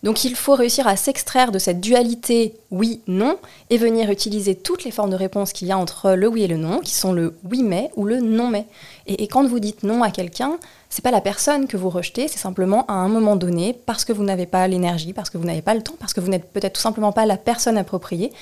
Donc 0.02 0.24
il 0.24 0.36
faut 0.36 0.54
réussir 0.54 0.86
à 0.86 0.96
s'extraire 0.96 1.50
de 1.50 1.58
cette 1.58 1.80
dualité 1.80 2.54
oui-non 2.70 3.36
et 3.70 3.78
venir 3.78 4.10
utiliser 4.10 4.54
toutes 4.54 4.84
les 4.84 4.90
formes 4.90 5.10
de 5.10 5.16
réponse 5.16 5.52
qu'il 5.52 5.66
y 5.66 5.72
a 5.72 5.78
entre 5.78 6.12
le 6.12 6.28
oui 6.28 6.42
et 6.42 6.46
le 6.46 6.56
non, 6.56 6.80
qui 6.80 6.94
sont 6.94 7.12
le 7.12 7.36
oui 7.50 7.62
mais 7.62 7.90
ou 7.96 8.04
le 8.04 8.20
non 8.20 8.48
mais. 8.48 8.66
Et, 9.06 9.26
quand 9.26 9.46
vous 9.46 9.58
dites 9.58 9.82
non 9.82 10.02
à 10.02 10.10
quelqu'un, 10.10 10.58
c'est 10.90 11.02
pas 11.02 11.10
la 11.10 11.20
personne 11.20 11.66
que 11.66 11.76
vous 11.76 11.90
rejetez, 11.90 12.28
c'est 12.28 12.38
simplement 12.38 12.84
à 12.86 12.94
un 12.94 13.08
moment 13.08 13.36
donné, 13.36 13.72
parce 13.86 14.04
que 14.04 14.12
vous 14.12 14.24
n'avez 14.24 14.46
pas 14.46 14.68
l'énergie, 14.68 15.12
parce 15.12 15.30
que 15.30 15.38
vous 15.38 15.44
n'avez 15.44 15.62
pas 15.62 15.74
le 15.74 15.82
temps, 15.82 15.96
parce 15.98 16.12
que 16.12 16.20
vous 16.20 16.28
n'êtes 16.28 16.50
peut-être 16.52 16.74
tout 16.74 16.80
simplement 16.80 17.12
pas 17.12 17.26
la 17.26 17.36
personne 17.36 17.78
appropriée, 17.78 18.32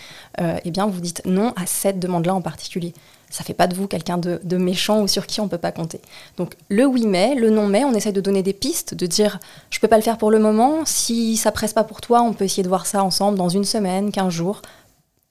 euh, 0.41 0.59
eh 0.65 0.71
bien 0.71 0.87
vous 0.87 1.01
dites 1.01 1.23
non 1.25 1.53
à 1.57 1.67
cette 1.67 1.99
demande-là 1.99 2.35
en 2.35 2.41
particulier 2.43 2.93
ça 3.31 3.45
fait 3.45 3.55
pas 3.55 3.67
de 3.67 3.75
vous 3.75 3.87
quelqu'un 3.87 4.19
de, 4.19 4.57
méchant 4.57 5.03
ou 5.03 5.09
sur 5.09 5.27
qui 5.27 5.41
on 5.41 5.49
peut 5.49 5.59
pas 5.59 5.73
compter. 5.73 6.01
Donc 6.37 6.55
le 6.69 6.85
oui 6.85 7.07
mais, 7.07 7.35
le 7.35 7.51
non 7.51 7.67
mais, 7.67 7.85
on 7.85 7.93
essaie 7.93 8.13
de 8.13 8.21
donner 8.21 8.43
des 8.43 8.53
pistes, 8.53 8.95
de 8.95 9.07
dire 9.07 9.39
je 9.71 9.81
peux 9.81 9.89
pas 9.89 9.97
le 9.97 10.03
faire 10.03 10.19
pour 10.19 10.31
le 10.31 10.39
moment, 10.39 10.85
si 10.85 11.37
ça 11.37 11.53
presse 11.53 11.73
pas 11.73 11.85
pour 11.85 12.01
toi, 12.01 12.23
on 12.23 12.33
peut 12.33 12.45
essayer 12.45 12.63
de 12.63 12.69
voir 12.69 12.87
ça 12.87 13.03
ensemble 13.03 13.37
dans 13.37 13.49
une 13.49 13.65
semaine, 13.65 14.11
15 14.11 14.33
jours, 14.33 14.63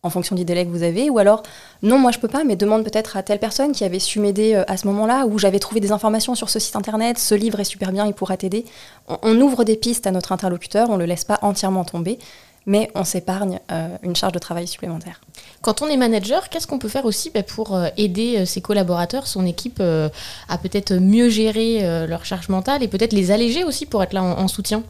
en 0.05 0.09
fonction 0.11 0.35
du 0.35 0.45
délai 0.45 0.65
que 0.65 0.69
vous 0.69 0.83
avez, 0.83 1.09
ou 1.09 1.17
alors 1.17 1.41
non 1.81 1.97
moi 1.97 2.11
je 2.11 2.19
peux 2.19 2.27
pas, 2.27 2.43
mais 2.43 2.55
demande 2.55 2.83
peut-être 2.83 3.17
à 3.17 3.23
telle 3.23 3.39
personne 3.39 3.71
qui 3.71 3.83
avait 3.83 3.99
su 3.99 4.19
m'aider 4.19 4.53
euh, 4.53 4.63
à 4.67 4.77
ce 4.77 4.85
moment-là, 4.87 5.25
ou 5.25 5.39
j'avais 5.39 5.59
trouvé 5.59 5.81
des 5.81 5.91
informations 5.91 6.35
sur 6.35 6.49
ce 6.49 6.59
site 6.59 6.75
internet, 6.75 7.17
ce 7.17 7.33
livre 7.33 7.59
est 7.59 7.65
super 7.65 7.91
bien, 7.91 8.05
il 8.05 8.13
pourra 8.13 8.37
t'aider. 8.37 8.65
On, 9.23 9.41
ouvre 9.41 9.63
des 9.63 9.75
pistes 9.75 10.05
à 10.05 10.11
notre 10.11 10.31
interlocuteur, 10.31 10.89
on 10.91 10.97
le 10.97 11.05
laisse 11.05 11.23
pas 11.23 11.39
entièrement 11.41 11.83
tomber, 11.83 12.19
mais 12.65 12.91
on 12.95 13.03
s'épargne 13.03 13.59
euh, 13.71 13.89
une 14.03 14.15
charge 14.15 14.33
de 14.33 14.39
travail 14.39 14.67
supplémentaire. 14.67 15.21
Quand 15.61 15.81
on 15.81 15.87
est 15.87 15.97
manager, 15.97 16.49
qu'est-ce 16.49 16.67
qu'on 16.67 16.79
peut 16.79 16.89
faire 16.89 17.05
aussi 17.05 17.29
bah, 17.29 17.43
pour 17.43 17.75
euh, 17.75 17.87
aider 17.97 18.37
euh, 18.37 18.45
ses 18.45 18.61
collaborateurs, 18.61 19.27
son 19.27 19.45
équipe, 19.45 19.81
à 20.49 20.57
peut-être 20.57 20.93
mieux 20.93 21.29
gérer 21.29 22.07
leur 22.07 22.25
charge 22.25 22.49
mentale 22.49 22.83
et 22.83 22.87
peut-être 22.87 23.13
les 23.13 23.31
alléger 23.31 23.63
aussi 23.63 23.85
pour 23.85 24.01
être 24.03 24.13
là 24.13 24.23
en, 24.23 24.47
soutien? 24.47 24.83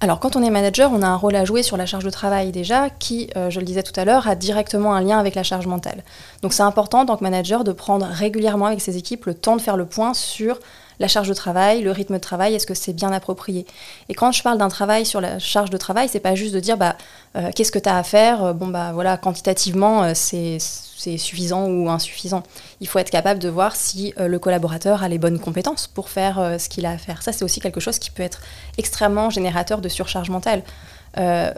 Alors, 0.00 0.20
quand 0.20 0.36
on 0.36 0.42
est 0.42 0.50
manager, 0.50 0.90
on 0.92 1.02
a 1.02 1.06
un 1.06 1.16
rôle 1.16 1.34
à 1.34 1.44
jouer 1.44 1.62
sur 1.62 1.76
la 1.76 1.86
charge 1.86 2.04
de 2.04 2.10
travail 2.10 2.52
déjà, 2.52 2.90
qui, 2.90 3.30
je 3.48 3.58
le 3.58 3.64
disais 3.64 3.82
tout 3.82 3.98
à 3.98 4.04
l'heure, 4.04 4.28
a 4.28 4.34
directement 4.34 4.94
un 4.94 5.02
lien 5.02 5.18
avec 5.18 5.34
la 5.34 5.42
charge 5.42 5.66
mentale. 5.66 6.04
Donc, 6.42 6.52
c'est 6.52 6.62
important 6.62 7.00
en 7.00 7.06
tant 7.06 7.16
que 7.16 7.24
manager 7.24 7.64
de 7.64 7.72
prendre 7.72 8.06
régulièrement 8.06 8.66
avec 8.66 8.80
ses 8.80 8.96
équipes 8.96 9.26
le 9.26 9.34
temps 9.34 9.56
de 9.56 9.62
faire 9.62 9.76
le 9.76 9.86
point 9.86 10.14
sur 10.14 10.58
la 11.00 11.08
charge 11.08 11.28
de 11.28 11.34
travail, 11.34 11.82
le 11.82 11.92
rythme 11.92 12.14
de 12.14 12.20
travail, 12.20 12.54
est-ce 12.54 12.66
que 12.66 12.74
c'est 12.74 12.92
bien 12.92 13.12
approprié? 13.12 13.66
Et 14.08 14.14
quand 14.14 14.32
je 14.32 14.42
parle 14.42 14.58
d'un 14.58 14.68
travail 14.68 15.06
sur 15.06 15.20
la 15.20 15.38
charge 15.38 15.70
de 15.70 15.76
travail, 15.76 16.08
c'est 16.08 16.20
pas 16.20 16.34
juste 16.34 16.54
de 16.54 16.60
dire 16.60 16.76
bah 16.76 16.96
euh, 17.36 17.50
qu'est-ce 17.54 17.72
que 17.72 17.78
tu 17.78 17.88
as 17.88 17.96
à 17.96 18.02
faire? 18.02 18.44
Euh, 18.44 18.52
Bon 18.52 18.66
bah 18.66 18.92
voilà, 18.92 19.16
quantitativement 19.16 20.02
euh, 20.02 20.12
c'est 20.14 20.58
suffisant 20.58 21.66
ou 21.66 21.88
insuffisant. 21.88 22.42
Il 22.80 22.88
faut 22.88 22.98
être 22.98 23.10
capable 23.10 23.38
de 23.38 23.48
voir 23.48 23.76
si 23.76 24.12
le 24.18 24.38
collaborateur 24.40 25.04
a 25.04 25.08
les 25.08 25.18
bonnes 25.18 25.38
compétences 25.38 25.86
pour 25.86 26.08
faire 26.08 26.56
ce 26.58 26.68
qu'il 26.68 26.84
a 26.86 26.90
à 26.90 26.98
faire. 26.98 27.22
Ça 27.22 27.32
c'est 27.32 27.44
aussi 27.44 27.60
quelque 27.60 27.78
chose 27.78 28.00
qui 28.00 28.10
peut 28.10 28.24
être 28.24 28.40
extrêmement 28.78 29.30
générateur 29.30 29.80
de 29.80 29.88
surcharge 29.88 30.28
mentale. 30.28 30.64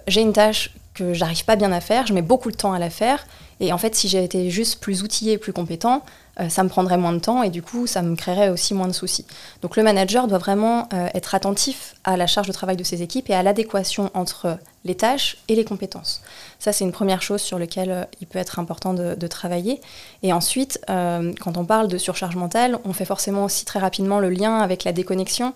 J'ai 0.07 0.21
une 0.21 0.35
tâche 0.35 0.75
que 0.93 1.15
j'arrive 1.15 1.47
pas 1.47 1.57
bien 1.57 1.73
à 1.73 1.81
faire, 1.81 2.07
je 2.07 2.13
mets 2.13 2.23
beaucoup 2.23 2.51
de 2.51 2.57
temps 2.57 2.75
à 2.75 2.79
la 2.79 2.91
faire, 2.91 3.27
et 3.61 3.73
en 3.73 3.79
fait 3.79 3.95
si 3.95 4.09
j'ai 4.09 4.25
été 4.25 4.51
juste 4.51 4.81
plus 4.81 5.03
outillé, 5.03 5.39
plus 5.39 5.53
compétent, 5.53 6.03
euh, 6.41 6.49
ça 6.49 6.63
me 6.65 6.69
prendrait 6.69 6.97
moins 6.97 7.13
de 7.13 7.19
temps 7.19 7.43
et 7.43 7.51
du 7.51 7.63
coup, 7.63 7.87
ça 7.87 8.03
me 8.03 8.17
créerait 8.17 8.49
aussi 8.49 8.73
moins 8.73 8.89
de 8.89 8.93
soucis. 8.93 9.27
Donc 9.63 9.77
le 9.77 9.83
manager 9.83 10.27
doit 10.27 10.39
vraiment 10.39 10.89
euh, 10.93 11.09
être 11.15 11.35
attentif 11.35 11.95
à 12.05 12.17
la 12.17 12.27
charge 12.27 12.47
de 12.47 12.53
travail 12.53 12.77
de 12.77 12.85
ses 12.85 13.03
équipes 13.03 13.29
et 13.31 13.35
à 13.35 13.43
l'adéquation 13.43 14.11
entre 14.15 14.59
les 14.85 14.95
tâches 14.95 15.39
et 15.49 15.55
les 15.55 15.65
compétences. 15.65 16.23
Ça, 16.59 16.73
c'est 16.73 16.85
une 16.85 16.93
première 16.93 17.21
chose 17.21 17.43
sur 17.43 17.59
laquelle 17.59 17.91
euh, 17.91 18.05
il 18.21 18.27
peut 18.27 18.39
être 18.39 18.59
important 18.59 18.95
de, 18.95 19.27
travailler. 19.27 19.81
Et 20.23 20.33
ensuite, 20.33 20.81
quand 20.89 21.57
on 21.57 21.65
parle 21.65 21.87
de 21.87 21.99
surcharge 21.99 22.35
mentale, 22.35 22.79
on 22.85 22.93
fait 22.93 23.05
forcément 23.05 23.45
aussi 23.45 23.65
très 23.65 23.79
rapidement 23.79 24.19
le 24.19 24.29
lien 24.29 24.59
avec 24.59 24.83
la 24.83 24.93
déconnexion. 24.93 25.55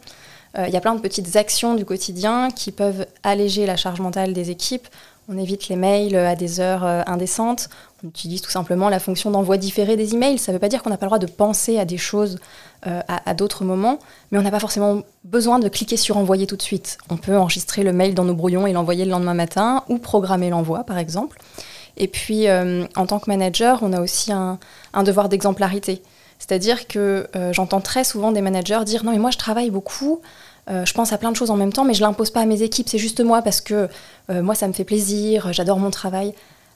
Il 0.56 0.72
y 0.72 0.76
a 0.76 0.80
plein 0.80 0.94
de 0.94 1.00
petites 1.00 1.34
actions 1.34 1.74
du 1.74 1.84
quotidien 1.84 2.50
qui 2.50 2.70
peuvent 2.70 3.04
alléger 3.24 3.66
la 3.66 3.76
charge 3.76 4.00
mentale 4.00 4.32
des 4.32 4.50
équipes. 4.50 4.86
On 5.28 5.36
évite 5.36 5.68
les 5.68 5.74
mails 5.74 6.14
à 6.14 6.36
des 6.36 6.60
heures 6.60 6.84
indécentes. 7.08 7.68
On 8.04 8.08
utilise 8.08 8.42
tout 8.42 8.50
simplement 8.50 8.90
la 8.90 8.98
fonction 8.98 9.30
d'envoi 9.30 9.56
différé 9.56 9.96
des 9.96 10.12
emails. 10.12 10.36
Ça 10.36 10.52
ne 10.52 10.56
veut 10.56 10.60
pas 10.60 10.68
dire 10.68 10.82
qu'on 10.82 10.90
n'a 10.90 10.98
pas 10.98 11.06
le 11.06 11.08
droit 11.08 11.18
de 11.18 11.26
penser 11.26 11.78
à 11.78 11.86
des 11.86 11.96
choses 11.96 12.38
euh, 12.86 13.00
à, 13.08 13.32
d'autres 13.32 13.64
moments, 13.64 13.98
mais 14.30 14.38
on 14.38 14.42
n'a 14.42 14.50
pas 14.50 14.60
forcément 14.60 15.02
besoin 15.24 15.58
de 15.58 15.70
cliquer 15.70 15.96
sur 15.96 16.18
envoyer 16.18 16.46
tout 16.46 16.56
de 16.56 16.62
suite. 16.62 16.98
On 17.08 17.16
peut 17.16 17.34
enregistrer 17.34 17.82
le 17.82 17.94
mail 17.94 18.14
dans 18.14 18.24
nos 18.24 18.34
brouillons 18.34 18.66
et 18.66 18.74
l'envoyer 18.74 19.06
le 19.06 19.10
lendemain 19.10 19.32
matin 19.32 19.84
ou 19.88 19.96
programmer 19.96 20.50
l'envoi, 20.50 20.84
par 20.84 20.98
exemple. 20.98 21.38
Et 21.96 22.06
puis, 22.06 22.46
euh, 22.48 22.84
en 22.94 23.06
tant 23.06 23.18
que 23.20 23.30
manager, 23.30 23.78
on 23.80 23.94
a 23.94 24.02
aussi 24.02 24.32
un, 24.32 24.58
devoir 25.02 25.30
d'exemplarité. 25.30 26.02
C'est-à-dire 26.38 26.86
que 26.86 27.26
euh, 27.36 27.54
j'entends 27.54 27.80
très 27.80 28.04
souvent 28.04 28.32
des 28.32 28.42
managers 28.42 28.80
dire 28.84 29.02
non 29.02 29.12
mais 29.12 29.18
moi 29.18 29.30
je 29.30 29.38
travaille 29.38 29.70
beaucoup, 29.70 30.20
je 30.68 30.92
pense 30.92 31.12
à 31.12 31.18
plein 31.18 31.30
de 31.30 31.36
choses 31.36 31.50
en 31.50 31.56
même 31.56 31.72
temps, 31.72 31.84
mais 31.84 31.94
je 31.94 32.02
l'impose 32.02 32.30
pas 32.30 32.40
à 32.40 32.46
mes 32.46 32.62
équipes, 32.62 32.88
c'est 32.88 32.98
juste 32.98 33.20
moi 33.20 33.40
parce 33.40 33.60
que 33.60 33.88
moi 34.28 34.54
ça 34.54 34.66
me 34.66 34.72
fait 34.72 34.84
plaisir, 34.84 35.52
j'adore 35.52 35.78
mon 35.78 35.90
travail. 35.90 36.34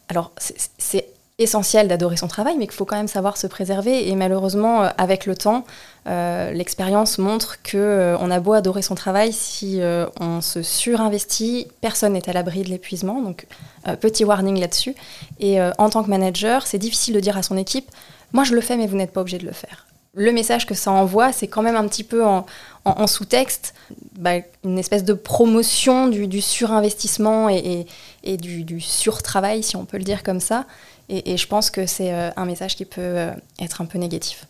Alors 0.09 0.33
c'est 0.79 1.07
essentiel 1.39 1.87
d'adorer 1.87 2.17
son 2.17 2.27
travail, 2.27 2.57
mais 2.59 2.67
qu'il 2.67 2.75
faut 2.75 2.85
quand 2.85 2.97
même 2.97 3.09
savoir 3.09 3.37
se 3.37 3.47
préserver. 3.47 4.09
Et 4.09 4.17
malheureusement, 4.17 4.83
euh, 4.83 4.89
avec 4.99 5.25
le 5.25 5.37
temps, 5.37 5.65
euh, 6.09 6.51
l'expérience 6.51 7.19
montre 7.19 7.63
que 7.63 7.77
euh, 7.77 8.19
on 8.19 8.31
a 8.31 8.41
beau 8.41 8.55
adorer 8.55 8.83
son 8.83 8.97
travail, 8.97 9.33
si 9.33 9.81
on 10.21 10.41
se 10.41 10.63
surinvestit, 10.63 11.69
personne 11.81 12.15
n'est 12.15 12.29
à 12.29 12.33
l'abri 12.33 12.63
de 12.63 12.69
l'épuisement. 12.69 13.23
Donc, 13.23 13.47
petit 14.01 14.25
warning 14.25 14.59
là-dessus. 14.59 14.95
Et 15.39 15.61
en 15.61 15.91
tant 15.91 16.03
que 16.03 16.11
manager, 16.11 16.67
c'est 16.67 16.79
difficile 16.79 17.15
de 17.15 17.21
dire 17.21 17.37
à 17.37 17.43
son 17.43 17.57
équipe, 17.57 17.91
moi 18.33 18.45
je 18.45 18.55
le 18.55 18.61
fais, 18.61 18.77
mais 18.77 18.87
vous 18.87 18.97
n'êtes 18.97 19.13
pas 19.13 19.21
obligé 19.21 19.39
de 19.39 19.47
le 19.47 19.53
faire. 19.53 19.87
Le 20.15 20.33
message 20.33 20.67
que 20.67 20.75
ça 20.75 20.91
envoie, 20.91 21.33
c'est 21.33 21.47
quand 21.47 21.63
même 21.63 21.77
un 21.77 21.87
petit 21.87 22.05
peu 22.05 22.25
en, 22.25 22.45
sous-texte, 23.07 23.75
bah, 24.19 24.41
une 24.65 24.79
espèce 24.79 25.05
de 25.05 25.13
promotion 25.13 26.09
du, 26.09 26.41
surinvestissement 26.41 27.49
et, 27.49 27.87
du, 28.25 28.65
du 28.65 28.81
surtravail, 28.81 29.63
si 29.63 29.77
on 29.77 29.85
peut 29.85 29.99
le 29.99 30.05
dire 30.05 30.23
comme 30.23 30.41
ça. 30.41 30.65
Et, 31.09 31.37
je 31.37 31.47
pense 31.47 31.71
que 31.71 31.87
c'est 31.87 32.13
euh, 32.13 32.31
un 32.37 32.45
message 32.45 32.77
qui 32.77 32.85
peut 32.85 33.01
euh, 33.01 33.33
être 33.61 33.81
un 33.81 33.87
peu 33.87 33.99
négatif. 33.99 34.47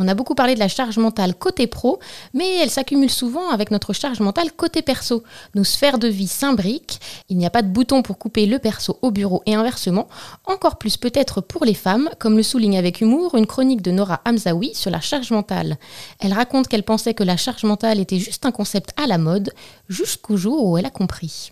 On 0.00 0.06
a 0.06 0.14
beaucoup 0.14 0.36
parlé 0.36 0.54
de 0.54 0.60
la 0.60 0.68
charge 0.68 0.96
mentale 0.96 1.34
côté 1.34 1.66
pro, 1.66 1.98
mais 2.32 2.58
elle 2.58 2.70
s'accumule 2.70 3.10
souvent 3.10 3.50
avec 3.50 3.72
notre 3.72 3.92
charge 3.92 4.20
mentale 4.20 4.52
côté 4.52 4.80
perso. 4.80 5.24
Nos 5.56 5.64
sphères 5.64 5.98
de 5.98 6.06
vie 6.06 6.28
s'imbriquent, 6.28 7.00
il 7.28 7.36
n'y 7.36 7.46
a 7.46 7.50
pas 7.50 7.62
de 7.62 7.68
bouton 7.68 8.02
pour 8.02 8.16
couper 8.16 8.46
le 8.46 8.60
perso 8.60 8.98
au 9.02 9.10
bureau 9.10 9.42
et 9.44 9.56
inversement, 9.56 10.06
encore 10.46 10.78
plus 10.78 10.96
peut-être 10.96 11.40
pour 11.40 11.64
les 11.64 11.74
femmes, 11.74 12.08
comme 12.20 12.36
le 12.36 12.44
souligne 12.44 12.78
avec 12.78 13.00
humour 13.00 13.34
une 13.34 13.46
chronique 13.46 13.82
de 13.82 13.90
Nora 13.90 14.20
Hamzaoui 14.24 14.72
sur 14.74 14.92
la 14.92 15.00
charge 15.00 15.32
mentale. 15.32 15.78
Elle 16.20 16.32
raconte 16.32 16.68
qu'elle 16.68 16.84
pensait 16.84 17.14
que 17.14 17.24
la 17.24 17.36
charge 17.36 17.64
mentale 17.64 17.98
était 17.98 18.20
juste 18.20 18.46
un 18.46 18.52
concept 18.52 18.92
à 18.96 19.08
la 19.08 19.18
mode, 19.18 19.52
jusqu'au 19.88 20.36
jour 20.36 20.64
où 20.64 20.78
elle 20.78 20.86
a 20.86 20.90
compris. 20.90 21.50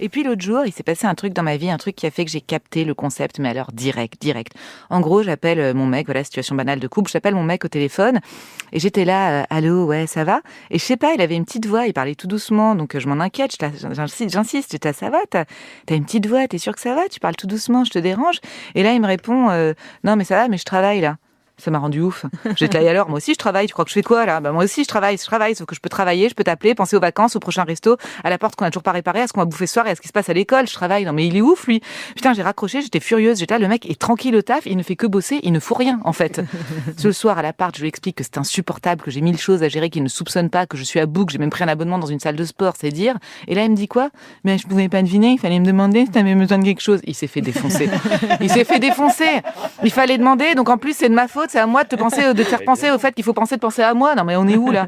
Et 0.00 0.08
puis 0.08 0.24
l'autre 0.24 0.42
jour, 0.42 0.66
il 0.66 0.72
s'est 0.72 0.82
passé 0.82 1.06
un 1.06 1.14
truc 1.14 1.32
dans 1.32 1.44
ma 1.44 1.56
vie, 1.56 1.70
un 1.70 1.76
truc 1.76 1.94
qui 1.94 2.06
a 2.06 2.10
fait 2.10 2.24
que 2.24 2.30
j'ai 2.30 2.40
capté 2.40 2.84
le 2.84 2.94
concept, 2.94 3.38
mais 3.38 3.48
alors 3.48 3.70
direct, 3.72 4.20
direct. 4.20 4.52
En 4.90 5.00
gros, 5.00 5.22
j'appelle 5.22 5.60
euh, 5.60 5.72
mon 5.74 5.86
mec, 5.86 6.06
voilà, 6.06 6.24
situation 6.24 6.56
banale 6.56 6.80
de 6.80 6.88
couple, 6.88 7.10
j'appelle 7.10 7.34
mon 7.34 7.44
mec 7.44 7.64
au 7.64 7.68
téléphone, 7.68 8.20
et 8.72 8.80
j'étais 8.80 9.04
là, 9.04 9.42
euh, 9.42 9.44
allô, 9.50 9.86
ouais, 9.86 10.08
ça 10.08 10.24
va? 10.24 10.40
Et 10.70 10.78
je 10.78 10.84
sais 10.84 10.96
pas, 10.96 11.14
il 11.14 11.20
avait 11.20 11.36
une 11.36 11.44
petite 11.44 11.66
voix, 11.66 11.86
il 11.86 11.92
parlait 11.92 12.16
tout 12.16 12.26
doucement, 12.26 12.74
donc 12.74 12.96
euh, 12.96 13.00
je 13.00 13.08
m'en 13.08 13.22
inquiète, 13.22 13.56
j'insiste, 13.92 14.30
j'insiste, 14.30 14.72
j'étais 14.72 14.92
ça 14.92 15.10
va, 15.10 15.18
t'as 15.30 15.44
as 15.88 15.94
une 15.94 16.04
petite 16.04 16.26
voix, 16.26 16.48
t'es 16.48 16.58
sûr 16.58 16.74
que 16.74 16.80
ça 16.80 16.94
va? 16.94 17.08
Tu 17.08 17.20
parles 17.20 17.36
tout 17.36 17.46
doucement, 17.46 17.84
je 17.84 17.90
te 17.90 17.98
dérange? 18.00 18.40
Et 18.74 18.82
là, 18.82 18.92
il 18.94 19.00
me 19.00 19.06
répond, 19.06 19.74
non, 20.02 20.16
mais 20.16 20.24
ça 20.24 20.36
va, 20.36 20.48
mais 20.48 20.58
je 20.58 20.64
travaille 20.64 21.00
là. 21.00 21.16
Ça 21.56 21.70
m'a 21.70 21.78
rendu 21.78 22.00
ouf. 22.00 22.26
J'étais 22.56 22.80
là, 22.82 22.90
alors, 22.90 23.08
moi 23.08 23.18
aussi 23.18 23.32
je 23.32 23.38
travaille, 23.38 23.66
tu 23.66 23.72
crois 23.72 23.84
que 23.84 23.90
je 23.90 23.94
fais 23.94 24.02
quoi 24.02 24.26
là? 24.26 24.40
Bah, 24.40 24.50
Moi 24.50 24.64
aussi 24.64 24.82
je 24.82 24.88
travaille, 24.88 25.16
je 25.16 25.24
travaille, 25.24 25.54
sauf 25.54 25.66
que 25.66 25.74
je 25.74 25.80
peux 25.80 25.88
travailler, 25.88 26.28
je 26.28 26.34
peux 26.34 26.42
t'appeler, 26.42 26.74
penser 26.74 26.96
aux 26.96 27.00
vacances, 27.00 27.36
au 27.36 27.40
prochain 27.40 27.62
resto, 27.62 27.96
à 28.24 28.30
la 28.30 28.38
porte 28.38 28.56
qu'on 28.56 28.64
a 28.64 28.70
toujours 28.70 28.82
pas 28.82 28.92
réparé, 28.92 29.20
à 29.20 29.28
ce 29.28 29.32
qu'on 29.32 29.40
va 29.40 29.44
bouffer 29.46 29.66
ce 29.66 29.74
soir 29.74 29.86
et 29.86 29.90
à 29.90 29.94
ce 29.94 30.00
qui 30.00 30.08
se 30.08 30.12
passe 30.12 30.28
à 30.28 30.32
l'école, 30.32 30.66
je 30.66 30.74
travaille. 30.74 31.04
Non 31.04 31.12
mais 31.12 31.26
il 31.26 31.36
est 31.36 31.40
ouf 31.40 31.66
lui. 31.66 31.80
Putain, 32.16 32.34
j'ai 32.34 32.42
raccroché, 32.42 32.82
j'étais 32.82 32.98
furieuse, 32.98 33.38
j'étais 33.38 33.54
là, 33.54 33.60
le 33.60 33.68
mec 33.68 33.88
est 33.88 34.00
tranquille 34.00 34.34
au 34.34 34.42
taf, 34.42 34.66
il 34.66 34.76
ne 34.76 34.82
fait 34.82 34.96
que 34.96 35.06
bosser, 35.06 35.38
il 35.44 35.52
ne 35.52 35.60
fout 35.60 35.76
rien 35.76 36.00
en 36.04 36.12
fait. 36.12 36.40
Ce 36.96 37.12
soir 37.12 37.38
à 37.38 37.42
l'appart, 37.42 37.74
je 37.76 37.82
lui 37.82 37.88
explique 37.88 38.16
que 38.16 38.24
c'est 38.24 38.38
insupportable, 38.38 39.02
que 39.02 39.12
j'ai 39.12 39.20
mille 39.20 39.38
choses 39.38 39.62
à 39.62 39.68
gérer 39.68 39.90
qu'il 39.90 40.02
ne 40.02 40.08
soupçonne 40.08 40.50
pas, 40.50 40.66
que 40.66 40.76
je 40.76 40.82
suis 40.82 40.98
à 40.98 41.06
bout, 41.06 41.24
que 41.26 41.32
j'ai 41.32 41.38
même 41.38 41.50
pris 41.50 41.62
un 41.62 41.68
abonnement 41.68 41.98
dans 41.98 42.06
une 42.06 42.20
salle 42.20 42.36
de 42.36 42.44
sport, 42.44 42.74
c'est 42.78 42.90
dire. 42.90 43.16
Et 43.46 43.54
là 43.54 43.62
il 43.62 43.70
me 43.70 43.76
dit 43.76 43.88
quoi? 43.88 44.10
Mais 44.42 44.58
je 44.58 44.66
pouvais 44.66 44.88
pas 44.88 45.02
deviner, 45.02 45.32
il 45.32 45.38
fallait 45.38 45.60
me 45.60 45.66
demander 45.66 46.04
si 46.06 46.10
t'avais 46.10 46.34
besoin 46.34 46.58
de 46.58 46.64
quelque 46.64 46.82
chose. 46.82 47.00
Il 47.04 47.14
s'est 47.14 47.28
fait 47.28 47.42
défoncer. 47.42 47.88
il 48.40 48.50
s'est 48.50 48.64
fait 48.64 48.80
défoncer. 48.80 49.42
Il 49.84 49.92
fallait 49.92 50.18
demander, 50.18 50.54
donc 50.54 50.68
en 50.68 50.78
plus 50.78 50.96
c'est 50.96 51.08
de 51.08 51.14
ma 51.14 51.28
faute, 51.28 51.43
c'est 51.50 51.58
à 51.58 51.66
moi 51.66 51.84
de 51.84 51.88
te 51.88 51.96
faire 52.44 52.64
penser 52.64 52.90
au 52.90 52.98
fait 52.98 53.12
qu'il 53.12 53.24
faut 53.24 53.32
penser 53.32 53.56
de 53.56 53.60
penser 53.60 53.82
à 53.82 53.94
moi. 53.94 54.14
Non, 54.14 54.24
mais 54.24 54.36
on 54.36 54.46
est 54.46 54.56
où 54.56 54.70
là? 54.70 54.86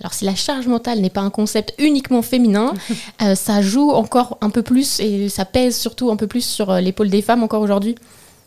Alors 0.00 0.14
si 0.14 0.24
la 0.24 0.34
charge 0.34 0.66
mentale 0.66 1.00
n'est 1.00 1.10
pas 1.10 1.20
un 1.20 1.30
concept 1.30 1.74
uniquement 1.78 2.22
féminin, 2.22 2.74
euh, 3.22 3.34
ça 3.34 3.62
joue 3.62 3.90
encore 3.90 4.38
un 4.40 4.50
peu 4.50 4.62
plus 4.62 4.98
et 5.00 5.28
ça 5.28 5.44
pèse 5.44 5.78
surtout 5.78 6.10
un 6.10 6.16
peu 6.16 6.26
plus 6.26 6.44
sur 6.44 6.70
euh, 6.70 6.80
l'épaule 6.80 7.08
des 7.08 7.22
femmes 7.22 7.42
encore 7.42 7.62
aujourd'hui 7.62 7.94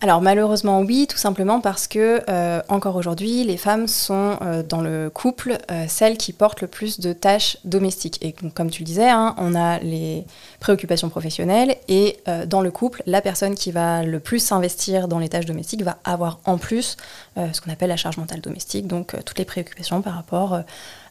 alors 0.02 0.22
malheureusement 0.22 0.82
oui, 0.82 1.08
tout 1.10 1.18
simplement 1.18 1.62
parce 1.62 1.88
que 1.88 2.22
euh, 2.30 2.62
encore 2.68 2.98
aujourd'hui, 2.98 3.46
les 3.46 3.56
femmes 3.56 3.88
sont 3.88 4.38
euh, 4.42 4.62
dans 4.62 4.82
le 4.82 5.10
couple 5.10 5.58
euh, 5.72 5.86
celles 5.88 6.18
qui 6.18 6.34
portent 6.34 6.62
le 6.62 6.68
plus 6.68 7.00
de 7.00 7.14
tâches 7.14 7.58
domestiques. 7.64 8.20
Et 8.22 8.34
comme 8.34 8.70
tu 8.70 8.84
le 8.84 8.86
disais, 8.86 9.10
hein, 9.10 9.36
on 9.38 9.56
a 9.56 9.80
les 9.80 10.26
préoccupations 10.60 11.10
professionnelles 11.10 11.78
et 11.88 12.18
dans 12.48 12.62
le 12.62 12.72
couple, 12.72 13.04
la 13.06 13.22
personne 13.22 13.56
qui 13.56 13.72
va 13.72 14.04
le 14.04 14.20
plus 14.20 14.40
s'investir 14.40 15.08
dans 15.08 15.20
les 15.20 15.30
tâches 15.30 15.46
domestiques 15.46 15.84
va 15.84 15.98
avoir 16.04 16.40
en 16.46 16.58
plus 16.58 16.98
ce 17.36 17.62
qu'on 17.62 17.72
appelle 17.72 17.90
la 17.90 17.98
charge 17.98 18.18
mentale 18.18 18.42
domestique, 18.42 18.88
donc 18.88 19.16
toutes 19.26 19.38
les 19.38 19.46
préoccupations 19.46 20.02
par 20.02 20.16
rapport 20.16 20.62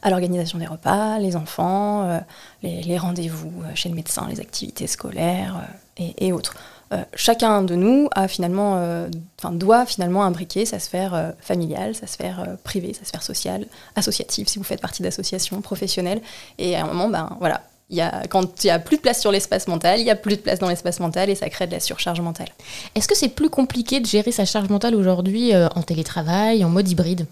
à 0.01 0.09
l'organisation 0.09 0.57
des 0.57 0.65
repas, 0.65 1.19
les 1.19 1.35
enfants, 1.35 2.21
les, 2.63 2.97
rendez-vous 2.97 3.63
chez 3.75 3.89
le 3.89 3.95
médecin, 3.95 4.27
les 4.29 4.41
activités 4.41 4.87
scolaires 4.87 5.61
et 5.97 6.33
autres. 6.33 6.55
Euh, 6.93 7.03
chacun 7.15 7.63
de 7.63 7.75
nous 7.75 8.09
a 8.13 8.27
finalement, 8.27 8.75
euh, 8.77 9.07
doit 9.51 9.85
finalement 9.85 10.23
imbriquer 10.23 10.65
sa 10.65 10.79
sphère 10.79 11.13
euh, 11.13 11.31
familiale, 11.39 11.95
sa 11.95 12.07
sphère 12.07 12.45
privée, 12.63 12.93
sa 12.93 13.05
sphère 13.05 13.23
sociale, 13.23 13.65
associative, 13.95 14.47
si 14.47 14.57
vous 14.57 14.63
faites 14.63 14.81
partie 14.81 15.01
d'associations 15.01 15.61
professionnelles. 15.61 16.21
Et 16.57 16.75
à 16.75 16.83
un 16.83 16.87
moment, 16.87 17.09
ben 17.09 17.35
voilà, 17.39 17.61
y 17.89 18.01
a, 18.01 18.27
quand 18.29 18.63
il 18.63 18.67
n'y 18.67 18.71
a 18.71 18.79
plus 18.79 18.97
de 18.97 19.01
place 19.01 19.19
sur 19.19 19.31
l'espace 19.31 19.67
mental, 19.67 19.99
il 19.99 20.03
n'y 20.03 20.11
a 20.11 20.15
plus 20.15 20.35
de 20.35 20.41
place 20.41 20.59
dans 20.59 20.69
l'espace 20.69 20.99
mental 20.99 21.29
et 21.29 21.35
ça 21.35 21.49
crée 21.49 21.67
de 21.67 21.71
la 21.71 21.79
surcharge 21.79 22.21
mentale. 22.21 22.49
Est-ce 22.93 23.07
que 23.07 23.15
c'est 23.15 23.29
plus 23.29 23.49
compliqué 23.49 23.99
de 23.99 24.05
gérer 24.05 24.31
sa 24.31 24.45
charge 24.45 24.69
mentale 24.69 24.95
aujourd'hui 24.95 25.53
en 25.55 25.81
télétravail, 25.81 26.63
en 26.63 26.69
mode 26.69 26.89
hybride? 26.89 27.25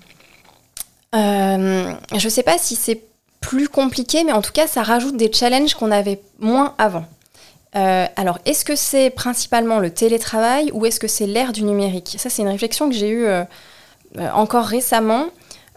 Je 1.14 1.98
ne 2.24 2.30
sais 2.30 2.44
pas 2.44 2.58
si 2.58 2.76
c'est 2.76 3.04
plus 3.40 3.68
compliqué, 3.68 4.24
mais 4.24 4.32
en 4.32 4.42
tout 4.42 4.52
cas, 4.52 4.68
ça 4.68 4.82
rajoute 4.84 5.18
des 5.18 5.32
challenges 5.32 5.76
qu'on 5.76 5.92
avait 5.92 6.22
moins 6.40 6.74
avant. 6.78 7.06
Euh, 7.76 8.06
alors, 8.16 8.40
est-ce 8.46 8.66
que 8.66 8.76
c'est 8.76 9.10
principalement 9.10 9.80
le 9.80 9.90
télétravail 9.90 10.70
ou 10.74 10.86
est-ce 10.86 11.00
que 11.00 11.08
c'est 11.08 11.26
l'ère 11.26 11.54
du 11.54 11.64
numérique? 11.64 12.16
Ça, 12.20 12.30
c'est 12.30 12.42
une 12.42 12.50
réflexion 12.50 12.90
que 12.90 12.96
j'ai 12.96 13.10
eue 13.10 13.26
euh, 13.26 13.44
euh, 14.18 14.30
encore 14.32 14.66
récemment. 14.66 15.26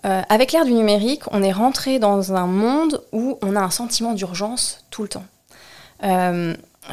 avec 0.05 0.53
l'ère 0.53 0.65
du 0.65 0.73
numérique, 0.73 1.23
on 1.33 1.43
est 1.43 1.53
rentré 1.53 1.99
dans 1.99 2.33
un 2.33 2.47
monde 2.47 3.03
où 3.11 3.39
on 3.43 3.57
a 3.57 3.61
un 3.61 3.71
sentiment 3.71 4.13
d'urgence 4.13 4.85
tout 4.91 5.03
le 5.03 5.09
temps. 5.09 5.25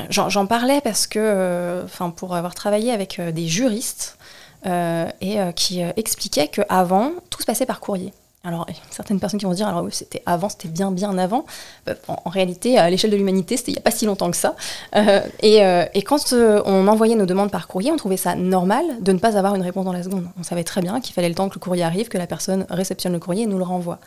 J'en 0.10 0.48
parlais 0.48 0.82
parce 0.82 1.06
que, 1.06 1.86
pour 2.16 2.36
avoir 2.36 2.56
travaillé 2.56 2.92
avec 2.92 3.22
des 3.22 3.48
juristes 3.48 4.18
et 4.66 5.38
qui 5.56 5.82
expliquaient 5.96 6.48
qu'avant, 6.48 7.12
tout 7.30 7.42
se 7.42 7.46
passait 7.46 7.68
par 7.68 7.80
courrier. 7.80 8.14
Alors, 8.46 8.68
certaines 8.90 9.22
personnes 9.22 9.40
qui 9.40 9.46
vont 9.46 9.54
se 9.54 9.58
dire, 9.58 9.70
alors 9.70 9.84
oui, 9.84 9.92
c'était 9.94 10.22
avant, 10.26 10.50
c'était 10.50 10.68
bien, 10.68 10.92
bien 10.92 11.18
avant. 11.18 11.46
Euh, 11.88 11.96
en, 12.10 12.30
réalité, 12.30 12.78
à 12.78 12.90
l'échelle 12.90 13.12
de 13.12 13.16
l'humanité, 13.16 13.56
c'était 13.56 13.72
il 13.72 13.76
n'y 13.76 13.80
a 13.80 13.84
pas 13.84 13.92
si 13.92 14.06
longtemps 14.06 14.30
que 14.30 14.36
ça. 14.36 14.58
Euh, 14.98 15.22
euh, 15.46 15.86
et, 15.94 16.02
quand 16.02 16.34
on 16.34 16.90
envoyait 16.90 17.16
nos 17.16 17.26
demandes 17.26 17.52
par 17.52 17.70
courrier, 17.70 17.90
on 17.94 17.96
trouvait 17.96 18.18
ça 18.18 18.36
normal 18.36 18.84
de 19.00 19.14
ne 19.14 19.18
pas 19.18 19.38
avoir 19.38 19.56
une 19.56 19.62
réponse 19.62 19.86
dans 19.86 19.94
la 19.94 20.04
seconde. 20.04 20.28
On 20.38 20.44
savait 20.44 20.66
très 20.66 20.82
bien 20.82 21.00
qu'il 21.00 21.14
fallait 21.14 21.30
le 21.30 21.36
temps 21.36 21.48
que 21.48 21.56
le 21.56 21.62
courrier 21.62 21.84
arrive, 21.84 22.10
que 22.10 22.17
la 22.17 22.28
personne 22.28 22.65
réceptionne 22.70 23.13
le 23.13 23.20
courrier 23.20 23.44
et 23.44 23.48
nous 23.48 23.58
le 23.58 23.63
renvoie. 23.63 24.00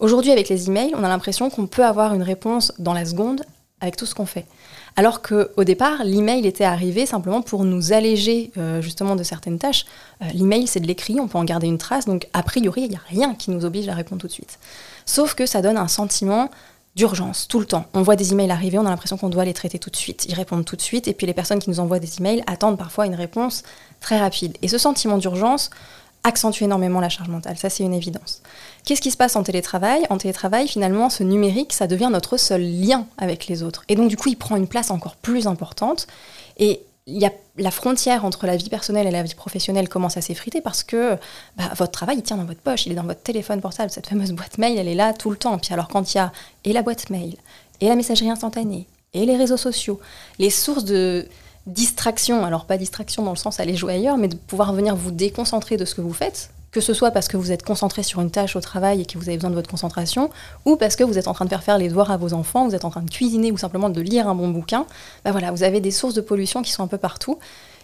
Aujourd'hui, 0.00 0.32
avec 0.32 0.48
les 0.48 0.68
emails, 0.68 0.94
on 0.96 1.04
a 1.04 1.08
l'impression 1.08 1.50
qu'on 1.50 1.66
peut 1.66 1.84
avoir 1.84 2.14
une 2.14 2.22
réponse 2.22 2.72
dans 2.78 2.94
la 2.94 3.04
seconde 3.04 3.44
avec 3.82 3.96
tout 3.96 4.06
ce 4.06 4.14
qu'on 4.14 4.24
fait. 4.24 4.46
Alors 4.96 5.22
qu'au 5.22 5.64
départ, 5.64 6.04
l'email 6.04 6.46
était 6.46 6.64
arrivé 6.64 7.04
simplement 7.04 7.42
pour 7.42 7.64
nous 7.64 7.92
alléger 7.92 8.52
euh, 8.56 8.80
justement 8.80 9.16
de 9.16 9.24
certaines 9.24 9.58
tâches. 9.58 9.86
Euh, 10.22 10.26
l'email, 10.34 10.68
c'est 10.68 10.78
de 10.78 10.86
l'écrit, 10.86 11.18
on 11.20 11.26
peut 11.26 11.38
en 11.38 11.44
garder 11.44 11.66
une 11.66 11.78
trace, 11.78 12.04
donc 12.04 12.28
a 12.32 12.42
priori, 12.44 12.82
il 12.82 12.90
n'y 12.90 12.96
a 12.96 13.02
rien 13.08 13.34
qui 13.34 13.50
nous 13.50 13.64
oblige 13.64 13.88
à 13.88 13.94
répondre 13.94 14.20
tout 14.20 14.28
de 14.28 14.32
suite. 14.32 14.58
Sauf 15.04 15.34
que 15.34 15.46
ça 15.46 15.62
donne 15.62 15.76
un 15.76 15.88
sentiment 15.88 16.48
d'urgence 16.94 17.48
tout 17.48 17.58
le 17.58 17.66
temps. 17.66 17.86
On 17.92 18.02
voit 18.02 18.14
des 18.14 18.32
emails 18.32 18.52
arriver, 18.52 18.78
on 18.78 18.86
a 18.86 18.90
l'impression 18.90 19.16
qu'on 19.16 19.28
doit 19.28 19.44
les 19.44 19.52
traiter 19.52 19.80
tout 19.80 19.90
de 19.90 19.96
suite, 19.96 20.26
y 20.26 20.34
répondre 20.34 20.64
tout 20.64 20.76
de 20.76 20.80
suite, 20.80 21.08
et 21.08 21.12
puis 21.12 21.26
les 21.26 21.34
personnes 21.34 21.58
qui 21.58 21.70
nous 21.70 21.80
envoient 21.80 21.98
des 21.98 22.18
emails 22.18 22.44
attendent 22.46 22.78
parfois 22.78 23.06
une 23.06 23.16
réponse 23.16 23.64
très 24.00 24.20
rapide. 24.20 24.56
Et 24.62 24.68
ce 24.68 24.78
sentiment 24.78 25.18
d'urgence 25.18 25.70
accentue 26.24 26.64
énormément 26.64 27.00
la 27.00 27.08
charge 27.08 27.28
mentale, 27.28 27.56
ça 27.56 27.70
c'est 27.70 27.84
une 27.84 27.94
évidence. 27.94 28.42
Qu'est-ce 28.84 29.00
qui 29.00 29.10
se 29.10 29.16
passe 29.16 29.36
en 29.36 29.42
télétravail? 29.42 30.04
En 30.10 30.18
télétravail, 30.18 30.66
finalement, 30.68 31.08
ce 31.10 31.22
numérique, 31.22 31.72
ça 31.72 31.86
devient 31.86 32.08
notre 32.10 32.36
seul 32.36 32.62
lien 32.62 33.06
avec 33.18 33.46
les 33.46 33.62
autres. 33.62 33.84
Et 33.88 33.94
donc, 33.94 34.08
du 34.08 34.16
coup, 34.16 34.28
il 34.28 34.36
prend 34.36 34.56
une 34.56 34.66
place 34.66 34.90
encore 34.90 35.16
plus 35.16 35.46
importante. 35.46 36.06
Et 36.58 36.82
il 37.06 37.18
y 37.18 37.26
a 37.26 37.32
la 37.56 37.70
frontière 37.70 38.24
entre 38.24 38.46
la 38.46 38.56
vie 38.56 38.68
personnelle 38.70 39.06
et 39.06 39.10
la 39.10 39.22
vie 39.22 39.34
professionnelle 39.34 39.88
commence 39.88 40.16
à 40.16 40.22
s'effriter 40.22 40.60
parce 40.60 40.82
que 40.82 41.16
bah, 41.56 41.70
votre 41.76 41.92
travail, 41.92 42.16
il 42.16 42.22
tient 42.22 42.36
dans 42.36 42.44
votre 42.44 42.60
poche, 42.60 42.86
il 42.86 42.92
est 42.92 42.96
dans 42.96 43.04
votre 43.04 43.22
téléphone 43.22 43.60
portable. 43.60 43.90
Cette 43.90 44.06
fameuse 44.06 44.32
boîte 44.32 44.58
mail, 44.58 44.78
elle 44.78 44.88
est 44.88 44.94
là 44.94 45.12
tout 45.12 45.30
le 45.30 45.36
temps. 45.36 45.58
Puis 45.58 45.72
alors, 45.72 45.88
quand 45.88 46.14
il 46.14 46.16
y 46.16 46.20
a 46.20 46.32
et 46.64 46.72
la 46.72 46.82
boîte 46.82 47.10
mail, 47.10 47.36
et 47.80 47.88
la 47.88 47.96
messagerie 47.96 48.30
instantanée, 48.30 48.86
et 49.12 49.26
les 49.26 49.36
réseaux 49.36 49.56
sociaux, 49.56 50.00
les 50.38 50.50
sources 50.50 50.84
de 50.84 51.28
distraction, 51.66 52.44
alors 52.44 52.66
pas 52.66 52.76
distraction 52.76 53.22
dans 53.22 53.30
le 53.30 53.36
sens 53.36 53.60
aller 53.60 53.76
jouer 53.76 53.94
ailleurs, 53.94 54.16
mais 54.16 54.28
de 54.28 54.36
pouvoir 54.36 54.72
venir 54.72 54.96
vous 54.96 55.10
déconcentrer 55.10 55.76
de 55.76 55.84
ce 55.84 55.94
que 55.94 56.00
vous 56.00 56.12
faites, 56.12 56.50
que 56.70 56.80
ce 56.80 56.92
soit 56.92 57.10
parce 57.10 57.28
que 57.28 57.36
vous 57.36 57.52
êtes 57.52 57.62
concentré 57.62 58.02
sur 58.02 58.20
une 58.20 58.30
tâche 58.30 58.56
au 58.56 58.60
travail 58.60 59.00
et 59.00 59.06
que 59.06 59.16
vous 59.16 59.28
avez 59.28 59.36
besoin 59.36 59.50
de 59.50 59.54
votre 59.54 59.70
concentration, 59.70 60.30
ou 60.64 60.76
parce 60.76 60.96
que 60.96 61.04
vous 61.04 61.18
êtes 61.18 61.28
en 61.28 61.32
train 61.32 61.44
de 61.44 61.50
faire 61.50 61.62
faire 61.62 61.78
les 61.78 61.88
devoirs 61.88 62.10
à 62.10 62.16
vos 62.16 62.34
enfants, 62.34 62.66
vous 62.66 62.74
êtes 62.74 62.84
en 62.84 62.90
train 62.90 63.02
de 63.02 63.10
cuisiner 63.10 63.52
ou 63.52 63.56
simplement 63.56 63.88
de 63.88 64.00
lire 64.00 64.28
un 64.28 64.34
bon 64.34 64.48
bouquin, 64.48 64.86
ben 65.24 65.32
voilà, 65.32 65.52
vous 65.52 65.62
avez 65.62 65.80
des 65.80 65.90
sources 65.90 66.14
de 66.14 66.20
pollution 66.20 66.62
qui 66.62 66.72
sont 66.72 66.82
un 66.82 66.88
peu 66.88 66.98
partout, 66.98 67.38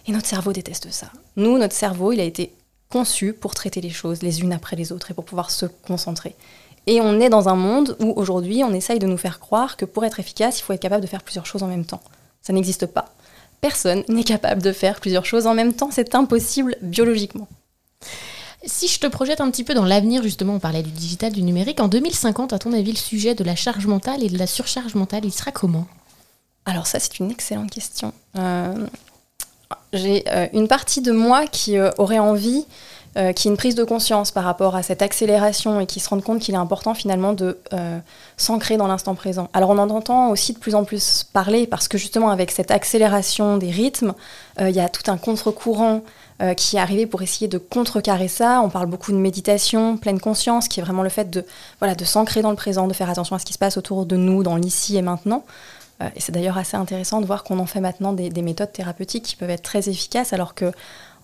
et 0.07 0.13
notre 0.13 0.27
cerveau 0.27 0.53
déteste 0.53 0.91
ça. 0.91 1.07
Nous, 1.37 1.57
notre 1.59 1.75
cerveau, 1.75 2.13
il 2.13 2.21
a 2.21 2.25
été 2.25 2.53
conçu 2.91 3.33
pour 3.33 3.55
traiter 3.55 3.81
les 3.81 3.91
choses 3.91 4.23
les 4.23 4.41
unes 4.41 4.53
après 4.53 4.77
les 4.77 4.93
autres 4.93 5.11
et 5.11 5.15
pour 5.15 5.25
pouvoir 5.25 5.51
se 5.51 5.67
concentrer. 5.67 6.35
Et 6.87 7.01
on 7.01 7.21
est 7.21 7.29
dans 7.29 7.49
un 7.49 7.55
monde 7.55 7.97
où 8.01 8.13
aujourd'hui, 8.17 8.65
on 8.65 8.73
essaye 8.73 8.99
de 8.99 9.07
nous 9.07 9.19
faire 9.19 9.39
croire 9.39 9.77
que 9.77 9.85
pour 9.85 10.05
être 10.05 10.19
efficace, 10.19 10.59
il 10.59 10.63
faut 10.63 10.73
être 10.73 10.81
capable 10.81 11.03
de 11.03 11.07
faire 11.07 11.23
plusieurs 11.23 11.47
choses 11.47 11.63
en 11.63 11.69
même 11.69 11.85
temps. 11.85 12.01
Ça 12.43 12.53
n'existe 12.53 12.87
pas. 12.87 13.11
Personne 13.61 14.05
n'est 14.09 14.25
capable 14.25 14.63
de 14.63 14.73
faire 14.73 15.01
plusieurs 15.01 15.27
choses 15.27 15.47
en 15.47 15.55
même 15.55 15.75
temps, 15.75 15.91
c'est 15.91 16.15
impossible 16.15 16.77
biologiquement. 16.81 17.49
Si 18.65 18.89
je 18.89 19.01
te 19.01 19.07
projette 19.07 19.41
un 19.41 19.51
petit 19.51 19.65
peu 19.65 19.73
dans 19.73 19.87
l'avenir, 19.87 20.23
justement, 20.23 20.55
on 20.55 20.59
parlait 20.59 20.83
du 20.83 20.91
digital, 20.91 21.33
du 21.33 21.43
numérique, 21.43 21.81
en 21.81 21.89
2050, 21.89 22.53
à 22.53 22.59
ton 22.59 22.73
avis, 22.75 22.93
le 22.93 22.99
sujet 22.99 23.35
de 23.35 23.43
la 23.43 23.57
charge 23.57 23.87
mentale 23.87 24.23
et 24.23 24.29
de 24.29 24.37
la 24.37 24.47
surcharge 24.47 24.95
mentale, 24.95 25.25
il 25.25 25.33
sera 25.33 25.51
comment? 25.51 25.87
Alors 26.67 26.87
ça, 26.87 26.99
c'est 27.01 27.19
une 27.21 27.31
excellente 27.31 27.71
question. 27.71 28.13
Euh, 28.37 28.87
j'ai 29.93 30.25
euh, 30.29 30.47
une 30.53 30.69
partie 30.69 31.01
de 31.01 31.13
moi 31.13 31.47
qui 31.47 31.79
euh, 31.79 31.91
aurait 31.97 32.19
envie 32.19 32.67
qui 33.15 33.49
ait 33.49 33.51
une 33.51 33.57
prise 33.57 33.75
de 33.75 33.83
conscience 33.83 34.31
par 34.31 34.45
rapport 34.45 34.77
à 34.77 34.85
cette 34.85 35.03
accélération 35.03 35.81
et 35.81 35.87
qui 35.87 35.99
se 35.99 36.09
rende 36.09 36.23
compte 36.23 36.39
qu'il 36.39 36.55
est 36.55 36.59
important 36.59 36.95
finalement 36.95 37.33
de 37.33 37.59
s'ancrer 38.37 38.77
dans 38.77 38.87
l'instant 38.87 39.17
présent. 39.17 39.49
Alors 39.53 39.71
on 39.71 39.79
en 39.79 39.91
entend 39.91 40.29
aussi 40.31 40.53
de 40.53 40.59
plus 40.59 40.77
en 40.77 40.85
plus 40.85 41.25
parler 41.25 41.67
parce 41.67 41.89
que 41.89 41.99
justement 41.99 42.31
avec 42.31 42.53
cette 42.53 42.71
accélération 42.71 43.57
des 43.57 43.71
rythmes, 43.71 44.15
il 44.61 44.71
y 44.71 44.81
a 44.81 44.89
tout 44.89 45.11
un 45.11 45.17
contre-courant 45.17 46.03
euh, 46.43 46.55
qui 46.55 46.77
est 46.77 46.81
arrivé 46.81 47.05
pour 47.05 47.21
essayer 47.21 47.49
de 47.49 47.59
contrecarrer 47.59 48.29
ça. 48.29 48.63
On 48.63 48.71
parle 48.71 48.87
beaucoup 48.87 49.13
de 49.13 49.19
méditation, 49.19 49.99
pleine 49.99 50.19
conscience, 50.19 50.69
qui 50.69 50.81
est 50.81 50.83
vraiment 50.83 51.03
le 51.03 51.11
fait 51.11 51.29
de, 51.29 51.45
voilà, 51.81 51.95
de 51.95 52.05
s'ancrer 52.07 52.41
dans 52.41 52.49
le 52.49 52.57
présent, 52.57 52.89
de 52.89 52.95
faire 52.95 53.11
attention 53.11 53.37
à 53.37 53.39
ce 53.39 53.45
qui 53.45 53.53
se 53.53 53.59
passe 53.59 53.77
autour 53.77 54.07
de 54.07 54.17
nous, 54.17 54.43
dans 54.43 54.57
l'ici 54.57 54.97
et 54.97 55.03
maintenant. 55.03 55.45
Euh, 56.01 56.09
et 56.17 56.21
c'est 56.21 56.33
d'ailleurs 56.33 56.57
assez 56.57 56.79
intéressant 56.79 57.21
de 57.21 57.27
voir 57.27 57.45
qu'on 57.45 57.59
en 57.59 57.67
fait 57.67 57.81
maintenant 57.81 58.15
des, 58.15 58.31
méthodes 58.41 58.73
thérapeutiques 58.73 59.25
qui 59.25 59.37
peuvent 59.37 59.51
être 59.51 59.63
très 59.63 59.91
efficaces, 59.91 60.33
alors 60.33 60.55
que 60.55 60.73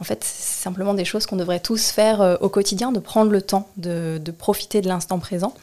en 0.00 0.04
fait, 0.04 0.22
c'est 0.24 0.62
simplement 0.62 0.94
des 0.94 1.04
choses 1.04 1.26
qu'on 1.26 1.36
devrait 1.36 1.60
tous 1.60 1.90
faire 1.90 2.20
euh, 2.20 2.36
au 2.40 2.48
quotidien, 2.48 2.92
de 2.92 3.00
prendre 3.00 3.30
le 3.30 3.42
temps 3.42 3.68
de, 3.76 4.20
profiter 4.38 4.80
de 4.80 4.88
l'instant 4.88 5.18
présent. 5.18 5.54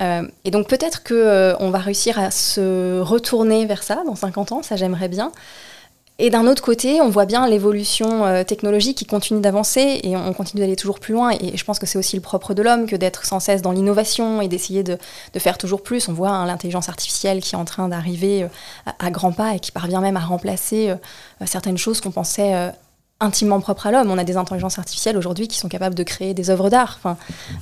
et 0.00 0.50
donc 0.50 0.68
peut-être 0.68 1.02
qu'on 1.02 1.56
on 1.60 1.70
va 1.70 1.78
réussir 1.78 2.18
à 2.18 2.30
se 2.30 3.00
retourner 3.00 3.66
vers 3.66 3.82
ça 3.82 4.02
dans 4.06 4.14
50 4.14 4.52
ans, 4.52 4.62
ça 4.62 4.76
j'aimerais 4.76 5.08
bien. 5.08 5.32
Et 6.20 6.30
d'un 6.30 6.48
autre 6.48 6.62
côté, 6.62 7.00
on 7.00 7.08
voit 7.10 7.26
bien 7.26 7.46
l'évolution 7.46 8.26
euh, 8.26 8.42
technologique 8.42 8.98
qui 8.98 9.04
continue 9.04 9.40
d'avancer 9.40 10.00
et 10.02 10.16
on 10.16 10.32
continue 10.32 10.60
d'aller 10.60 10.74
toujours 10.74 10.98
plus 10.98 11.14
loin. 11.14 11.30
Et 11.30 11.56
je 11.56 11.64
pense 11.64 11.78
que 11.78 11.86
c'est 11.86 11.96
aussi 11.96 12.16
le 12.16 12.22
propre 12.22 12.54
de 12.54 12.62
l'homme 12.62 12.86
que 12.86 12.96
d'être 12.96 13.24
sans 13.24 13.38
cesse 13.38 13.62
dans 13.62 13.70
l'innovation 13.70 14.42
et 14.42 14.48
d'essayer 14.48 14.82
de, 14.82 14.98
faire 15.38 15.58
toujours 15.58 15.80
plus. 15.80 16.08
On 16.08 16.12
voit 16.12 16.30
hein, 16.30 16.44
l'intelligence 16.44 16.88
artificielle 16.88 17.40
qui 17.40 17.54
est 17.54 17.58
en 17.58 17.64
train 17.64 17.88
d'arriver 17.88 18.42
euh, 18.42 18.48
à, 18.98 19.12
grands 19.12 19.30
pas 19.30 19.54
et 19.54 19.60
qui 19.60 19.70
parvient 19.70 20.00
même 20.00 20.16
à 20.16 20.20
remplacer 20.20 20.90
euh, 20.90 20.96
certaines 21.46 21.78
choses 21.78 22.00
qu'on 22.00 22.10
pensait 22.10 22.72
intimement 23.20 23.60
propre 23.60 23.88
à 23.88 23.90
l'homme. 23.90 24.10
On 24.10 24.18
a 24.18 24.24
des 24.24 24.36
intelligences 24.36 24.78
artificielles 24.78 25.16
aujourd'hui 25.16 25.48
qui 25.48 25.58
sont 25.58 25.68
capables 25.68 25.94
de 25.94 26.02
créer 26.04 26.34
des 26.34 26.50
œuvres 26.50 26.70
d'art. 26.70 26.98
Enfin, 26.98 27.16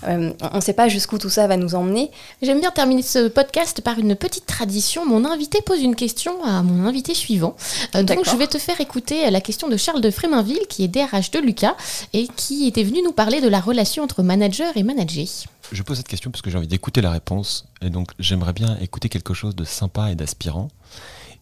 euh, 0.06 0.32
on 0.52 0.56
ne 0.56 0.60
sait 0.60 0.74
pas 0.74 0.88
jusqu'où 0.88 1.18
tout 1.18 1.30
ça 1.30 1.46
va 1.46 1.56
nous 1.56 1.74
emmener. 1.74 2.10
J'aime 2.42 2.60
bien 2.60 2.70
terminer 2.70 3.02
ce 3.02 3.28
podcast 3.28 3.80
par 3.80 3.98
une 3.98 4.16
petite 4.16 4.46
tradition. 4.46 5.06
Mon 5.06 5.24
invité 5.24 5.62
pose 5.62 5.80
une 5.80 5.96
question 5.96 6.44
à 6.44 6.62
mon 6.62 6.86
invité 6.86 7.14
suivant. 7.14 7.56
Euh, 7.94 8.02
donc 8.02 8.24
je 8.24 8.36
vais 8.36 8.46
te 8.46 8.58
faire 8.58 8.80
écouter 8.80 9.30
la 9.30 9.40
question 9.40 9.68
de 9.68 9.76
Charles 9.76 10.02
de 10.02 10.10
Fréminville, 10.10 10.66
qui 10.68 10.84
est 10.84 10.88
DRH 10.88 11.30
de 11.30 11.38
Lucas 11.38 11.74
et 12.12 12.28
qui 12.36 12.66
était 12.66 12.84
venu 12.84 13.02
nous 13.02 13.12
parler 13.12 13.40
de 13.40 13.48
la 13.48 13.60
relation 13.60 14.02
entre 14.02 14.22
manager 14.22 14.76
et 14.76 14.82
manager. 14.82 15.26
Je 15.72 15.82
pose 15.82 15.96
cette 15.96 16.08
question 16.08 16.30
parce 16.30 16.42
que 16.42 16.50
j'ai 16.50 16.58
envie 16.58 16.66
d'écouter 16.66 17.00
la 17.00 17.10
réponse 17.10 17.66
et 17.80 17.90
donc 17.90 18.10
j'aimerais 18.18 18.52
bien 18.52 18.76
écouter 18.80 19.08
quelque 19.08 19.34
chose 19.34 19.56
de 19.56 19.64
sympa 19.64 20.10
et 20.10 20.14
d'aspirant. 20.14 20.68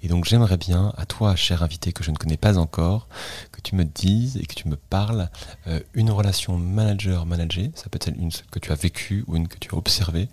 Et 0.05 0.09
donc 0.09 0.27
j'aimerais 0.27 0.59
bien, 0.59 0.93
à 0.99 1.07
toi, 1.07 1.35
cher 1.35 1.62
invité 1.62 1.93
que 1.93 2.05
je 2.05 2.11
ne 2.11 2.17
connais 2.17 2.37
pas 2.37 2.59
encore, 2.59 3.09
que 3.53 3.62
tu 3.62 3.75
me 3.75 3.85
dises 3.85 4.37
et 4.37 4.45
que 4.45 4.55
tu 4.55 4.69
me 4.69 4.77
parles 4.77 5.31
euh, 5.67 5.81
une 5.95 6.11
relation 6.11 6.59
manager-manager, 6.59 7.71
ça 7.75 7.88
peut 7.88 7.97
être 7.97 8.14
une 8.14 8.31
que 8.51 8.59
tu 8.59 8.71
as 8.71 8.75
vécue 8.75 9.25
ou 9.27 9.35
une 9.35 9.49
que 9.49 9.57
tu 9.57 9.75
as 9.75 9.79
observée, 9.79 10.29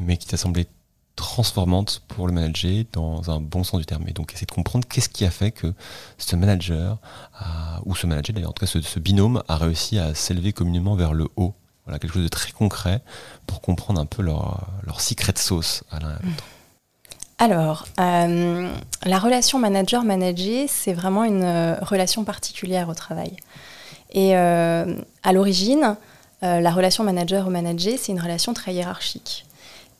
mais 0.00 0.16
qui 0.16 0.26
t'a 0.26 0.36
semblé 0.36 0.66
transformante 1.14 2.02
pour 2.08 2.26
le 2.26 2.32
manager 2.32 2.84
dans 2.90 3.30
un 3.30 3.40
bon 3.40 3.62
sens 3.62 3.78
du 3.78 3.86
terme. 3.86 4.02
Et 4.08 4.12
donc 4.12 4.32
essayer 4.32 4.48
de 4.48 4.52
comprendre 4.52 4.88
qu'est-ce 4.88 5.08
qui 5.08 5.24
a 5.24 5.30
fait 5.30 5.52
que 5.52 5.72
ce 6.18 6.34
manager, 6.34 6.98
ou 7.84 7.94
ce 7.94 8.08
manager 8.08 8.34
d'ailleurs, 8.34 8.50
en 8.50 8.52
tout 8.52 8.66
cas 8.66 8.80
ce, 8.80 8.98
binôme, 8.98 9.44
a 9.46 9.56
réussi 9.56 9.96
à 9.96 10.12
s'élever 10.16 10.52
communément 10.52 10.96
vers 10.96 11.14
le 11.14 11.28
haut. 11.36 11.54
Voilà, 11.84 12.00
quelque 12.00 12.14
chose 12.14 12.24
de 12.24 12.28
très 12.28 12.50
concret 12.50 13.00
pour 13.46 13.60
comprendre 13.60 14.00
un 14.00 14.06
peu 14.06 14.22
leur, 14.22 14.66
secret 14.98 15.34
sauce 15.36 15.84
à 15.92 16.00
l'un 16.00 16.10
et 16.10 16.14
à 16.14 16.18
l'autre. 16.22 16.44
Alors, 17.44 17.84
euh, 18.00 18.70
la 19.04 19.18
relation 19.18 19.58
manager-manager, 19.58 20.64
c'est 20.66 20.94
vraiment 20.94 21.24
une 21.24 21.44
euh, 21.44 21.74
relation 21.82 22.24
particulière 22.24 22.88
au 22.88 22.94
travail. 22.94 23.32
Et 24.12 24.34
euh, 24.34 24.96
à 25.22 25.32
l'origine, 25.34 25.96
la 26.40 26.70
relation 26.70 27.04
manager-manager, 27.04 27.98
c'est 27.98 28.12
une 28.12 28.20
relation 28.20 28.54
très 28.54 28.72
hiérarchique. 28.72 29.44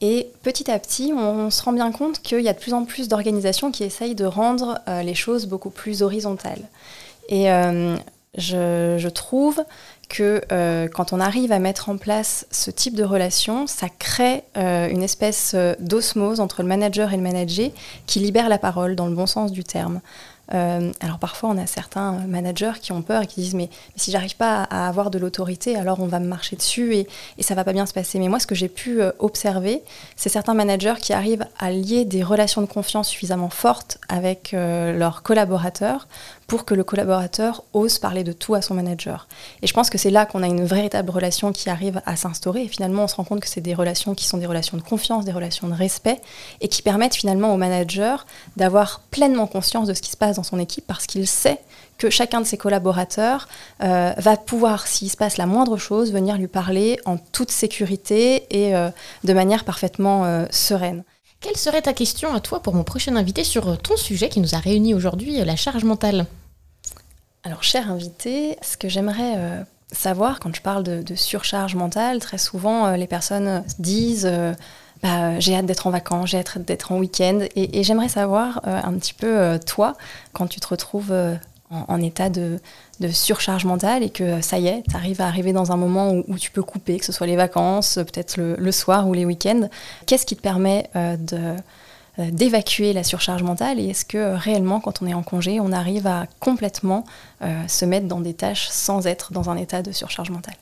Et 0.01 0.31
petit 0.43 0.71
à 0.71 0.79
petit, 0.79 1.13
on, 1.15 1.51
se 1.51 1.63
rend 1.63 1.75
bien 1.75 1.93
compte 1.93 2.23
qu'il 2.23 2.41
y 2.41 2.49
a 2.49 2.55
de 2.55 2.59
plus 2.59 2.73
en 2.73 2.87
plus 2.87 3.09
d'organisations 3.09 3.71
qui 3.71 3.85
essayent 3.85 4.15
de 4.15 4.25
rendre 4.25 4.79
les 4.87 5.15
choses 5.15 5.47
beaucoup 5.47 5.71
plus 5.71 6.03
horizontales. 6.03 6.63
Et 7.29 7.47
je, 8.37 8.97
je, 8.99 9.09
trouve 9.09 9.63
que 10.09 10.43
euh, 10.53 10.89
quand 10.89 11.13
on 11.13 11.21
arrive 11.21 11.53
à 11.53 11.59
mettre 11.59 11.89
en 11.89 11.97
place 11.97 12.47
ce 12.51 12.71
type 12.71 12.95
de 12.95 13.05
relation, 13.05 13.67
ça 13.67 13.89
crée 13.89 14.45
euh, 14.57 14.89
une 14.89 15.03
espèce 15.03 15.53
euh, 15.55 15.75
d'osmose 15.79 16.41
entre 16.41 16.63
le 16.63 16.69
manager 16.69 17.13
et 17.13 17.17
le 17.17 17.23
manager 17.23 17.71
qui 18.07 18.21
libère 18.21 18.49
la 18.49 18.59
parole 18.59 18.97
dans 18.97 19.07
le 19.07 19.15
bon 19.15 19.27
sens 19.27 19.53
du 19.53 19.65
terme. 19.65 20.01
Alors 20.51 21.19
parfois, 21.19 21.49
on 21.49 21.57
a 21.57 21.67
certains 21.67 22.13
managers 22.29 22.75
qui 22.81 22.93
ont 22.93 23.01
peur 23.01 23.23
et 23.23 23.27
qui 23.27 23.41
disent 23.41 23.55
mais, 23.55 23.71
si 23.97 24.11
j'arrive 24.11 24.37
pas 24.37 24.63
à, 24.65 24.87
avoir 24.87 25.11
de 25.11 25.19
l'autorité, 25.19 25.75
alors 25.75 26.01
on 26.01 26.07
va 26.07 26.21
me 26.21 26.27
marcher 26.27 26.55
dessus 26.55 26.95
et, 26.95 27.09
et 27.39 27.43
ça 27.43 27.55
va 27.55 27.65
pas 27.65 27.73
bien 27.73 27.87
se 27.87 27.95
passer. 27.95 28.19
Mais 28.19 28.29
moi, 28.29 28.39
ce 28.39 28.47
que 28.47 28.55
j'ai 28.55 28.69
pu 28.69 29.01
observer, 29.21 29.83
c'est 30.17 30.29
certains 30.29 30.53
managers 30.53 30.97
qui 31.01 31.15
arrivent 31.15 31.47
à 31.59 31.71
lier 31.71 32.05
des 32.05 32.23
relations 32.23 32.61
de 32.61 32.67
confiance 32.67 33.09
suffisamment 33.09 33.49
fortes 33.49 33.97
avec 34.11 34.53
leurs 34.53 35.23
collaborateurs 35.23 36.07
pour 36.47 36.65
que 36.65 36.75
le 36.75 36.85
collaborateur 36.85 37.65
ose 37.73 37.99
parler 37.99 38.25
de 38.25 38.33
tout 38.33 38.55
à 38.55 38.63
son 38.63 38.75
manager. 38.75 39.27
Et 39.63 39.67
je 39.67 39.73
pense 39.73 39.91
que 39.91 39.99
c'est 39.99 40.11
là 40.11 40.27
qu'on 40.27 40.43
a 40.43 40.47
une 40.47 40.65
véritable 40.65 41.11
relation 41.11 41.53
qui 41.53 41.71
arrive 41.71 42.01
à 42.07 42.17
s'instaurer. 42.17 42.65
Et 42.65 42.69
finalement, 42.69 43.05
on 43.05 43.09
se 43.09 43.17
rend 43.17 43.25
compte 43.25 43.41
que 43.41 43.49
c'est 43.49 43.61
des 43.61 43.75
relations 43.75 44.15
qui 44.15 44.27
sont 44.27 44.39
des 44.39 44.47
relations 44.47 44.77
de 44.77 44.83
confiance, 44.83 45.25
des 45.25 45.33
relations 45.33 45.69
de 45.69 45.75
respect, 45.75 46.21
et 46.61 46.69
qui 46.69 46.83
permettent 46.83 47.15
finalement 47.15 47.53
au 47.53 47.57
manager 47.57 48.27
d'avoir 48.57 49.01
pleinement 49.11 49.47
conscience 49.47 49.89
de 49.89 49.95
ce 49.95 50.03
qui 50.03 50.11
se 50.11 50.17
passe 50.17 50.37
dans 50.37 50.43
son 50.43 50.59
équipe 50.59 50.87
parce 50.87 51.07
qu'il 51.07 51.27
sait 51.27 51.61
que 51.99 52.11
chacun 52.11 52.41
de 52.41 52.47
ses 52.47 52.57
collaborateurs 52.57 53.49
euh, 53.83 54.13
va 54.17 54.37
pouvoir, 54.37 54.87
s'il 54.87 55.11
se 55.11 55.17
passe 55.17 55.37
la 55.37 55.47
moindre 55.47 55.77
chose, 55.77 56.13
venir 56.13 56.37
lui 56.37 56.49
parler 56.49 56.99
en 57.05 57.17
toute 57.17 57.51
sécurité 57.51 58.47
et 58.51 58.75
euh, 58.75 58.91
de 59.23 59.33
manière 59.33 59.65
parfaitement 59.65 60.25
euh, 60.25 60.47
sereine. 60.51 61.05
Quelle 61.45 61.59
serait 61.59 61.83
ta 61.83 61.93
question 61.93 62.35
à 62.35 62.41
toi 62.41 62.61
pour 62.61 62.75
mon 62.75 62.85
prochain 62.85 63.17
invité 63.17 63.45
sur 63.45 63.77
ton 63.77 63.99
sujet 63.99 64.31
qui 64.31 64.41
nous 64.41 64.55
a 64.55 64.59
réunis 64.59 64.95
aujourd'hui, 64.95 65.45
la 65.45 65.57
charge 65.57 65.85
mentale? 65.85 66.25
Alors, 67.43 67.63
cher 67.63 67.91
invité, 67.91 68.57
ce 68.63 68.79
que 68.79 68.89
j'aimerais 68.89 69.67
savoir 69.93 70.41
quand 70.41 70.57
je 70.57 70.63
parle 70.63 70.83
de, 70.83 71.15
surcharge 71.15 71.75
mentale, 71.75 72.21
très 72.21 72.39
souvent 72.39 72.97
les 72.97 73.07
personnes 73.07 73.63
disent 73.79 74.27
bah, 75.05 75.39
j'ai 75.39 75.55
hâte 75.55 75.67
d'être 75.67 75.87
en 75.87 75.91
vacances, 75.91 76.31
j'ai 76.31 76.39
hâte 76.39 76.65
d'être 76.65 76.91
en 76.91 76.99
week-end. 76.99 77.41
Et, 77.57 77.85
j'aimerais 77.85 78.09
savoir 78.09 78.63
euh, 78.67 78.81
un 78.83 78.95
petit 78.95 79.13
peu, 79.13 79.39
euh, 79.39 79.59
toi, 79.59 79.99
quand 80.33 80.47
tu 80.47 80.61
te 80.61 80.67
retrouves 80.67 81.13
euh, 81.13 81.35
en, 81.71 82.01
état 82.01 82.31
de, 82.31 82.59
surcharge 83.13 83.65
mentale 83.65 84.03
et 84.03 84.11
que 84.11 84.41
ça 84.41 84.59
y 84.59 84.67
est, 84.67 84.83
tu 84.89 84.97
arrives 84.97 85.21
à 85.21 85.27
arriver 85.27 85.53
dans 85.53 85.73
un 85.73 85.77
moment 85.77 86.13
où, 86.13 86.39
tu 86.39 86.51
peux 86.51 86.63
couper, 86.63 86.99
que 86.99 87.05
ce 87.05 87.13
soit 87.13 87.27
les 87.27 87.37
vacances, 87.37 87.95
peut-être 87.95 88.37
le, 88.39 88.73
soir 88.73 89.09
ou 89.09 89.15
les 89.15 89.25
week-ends, 89.25 89.69
qu'est-ce 90.07 90.27
qui 90.27 90.37
te 90.37 90.43
permet 90.43 90.91
de 90.95 91.55
d'évacuer 92.17 92.93
la 92.93 93.03
surcharge 93.03 93.43
mentale 93.43 93.81
et 93.81 93.89
est-ce 93.89 94.05
que 94.05 94.37
réellement 94.37 94.79
quand 94.79 95.03
on 95.03 95.07
est 95.09 95.15
en 95.15 95.25
congé 95.25 95.59
on 95.59 95.73
arrive 95.73 96.07
à 96.07 96.29
complètement 96.39 97.05
se 97.67 97.85
mettre 97.85 98.07
dans 98.07 98.21
des 98.21 98.35
tâches 98.35 98.69
sans 98.71 99.09
être 99.09 99.33
dans 99.33 99.51
un 99.51 99.57
état 99.57 99.83
de 99.83 99.91
surcharge 99.91 100.31
mentale? 100.31 100.55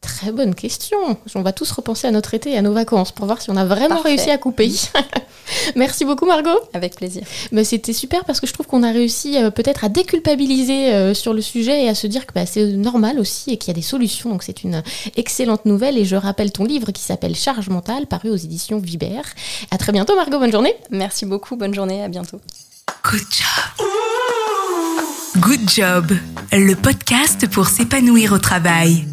Très 0.00 0.30
bonne 0.30 0.54
question. 0.54 0.98
On 1.34 1.42
va 1.42 1.52
tous 1.52 1.70
repenser 1.72 2.06
à 2.06 2.12
notre 2.12 2.34
été 2.34 2.52
et 2.52 2.56
à 2.56 2.62
nos 2.62 2.72
vacances 2.72 3.12
pour 3.12 3.26
voir 3.26 3.42
si 3.42 3.50
on 3.50 3.56
a 3.56 3.64
vraiment 3.64 4.00
réussi 4.00 4.30
à 4.30 4.38
couper. 4.38 4.70
Merci 5.76 6.04
beaucoup 6.04 6.26
Margot. 6.26 6.58
Avec 6.72 6.94
plaisir. 6.96 7.22
Mais 7.52 7.64
C'était 7.64 7.92
super 7.92 8.24
parce 8.24 8.40
que 8.40 8.46
je 8.46 8.52
trouve 8.52 8.66
qu'on 8.66 8.82
a 8.82 8.92
réussi 8.92 9.36
euh, 9.36 9.50
peut-être 9.50 9.84
à 9.84 9.88
déculpabiliser 9.88 10.92
euh, 10.92 11.14
sur 11.14 11.32
le 11.32 11.40
sujet 11.40 11.84
et 11.84 11.88
à 11.88 11.94
se 11.94 12.06
dire 12.06 12.26
que 12.26 12.32
bah, 12.32 12.46
c'est 12.46 12.66
normal 12.66 13.18
aussi 13.18 13.52
et 13.52 13.56
qu'il 13.56 13.68
y 13.68 13.70
a 13.72 13.74
des 13.74 13.82
solutions. 13.82 14.30
Donc 14.30 14.42
c'est 14.42 14.64
une 14.64 14.82
excellente 15.16 15.64
nouvelle 15.64 15.98
et 15.98 16.04
je 16.04 16.16
rappelle 16.16 16.52
ton 16.52 16.64
livre 16.64 16.92
qui 16.92 17.02
s'appelle 17.02 17.34
Charge 17.34 17.68
mentale 17.68 18.06
paru 18.06 18.30
aux 18.30 18.36
éditions 18.36 18.78
Viber. 18.78 19.22
À 19.70 19.78
très 19.78 19.92
bientôt 19.92 20.14
Margot, 20.16 20.38
bonne 20.38 20.52
journée. 20.52 20.74
Merci 20.90 21.26
beaucoup, 21.26 21.56
bonne 21.56 21.74
journée, 21.74 22.02
à 22.02 22.08
bientôt. 22.08 22.40
Good 23.04 23.20
job. 23.30 23.86
Good 25.38 25.68
job, 25.68 26.12
le 26.52 26.74
podcast 26.74 27.46
pour 27.48 27.68
s'épanouir 27.68 28.32
au 28.32 28.38
travail. 28.38 29.04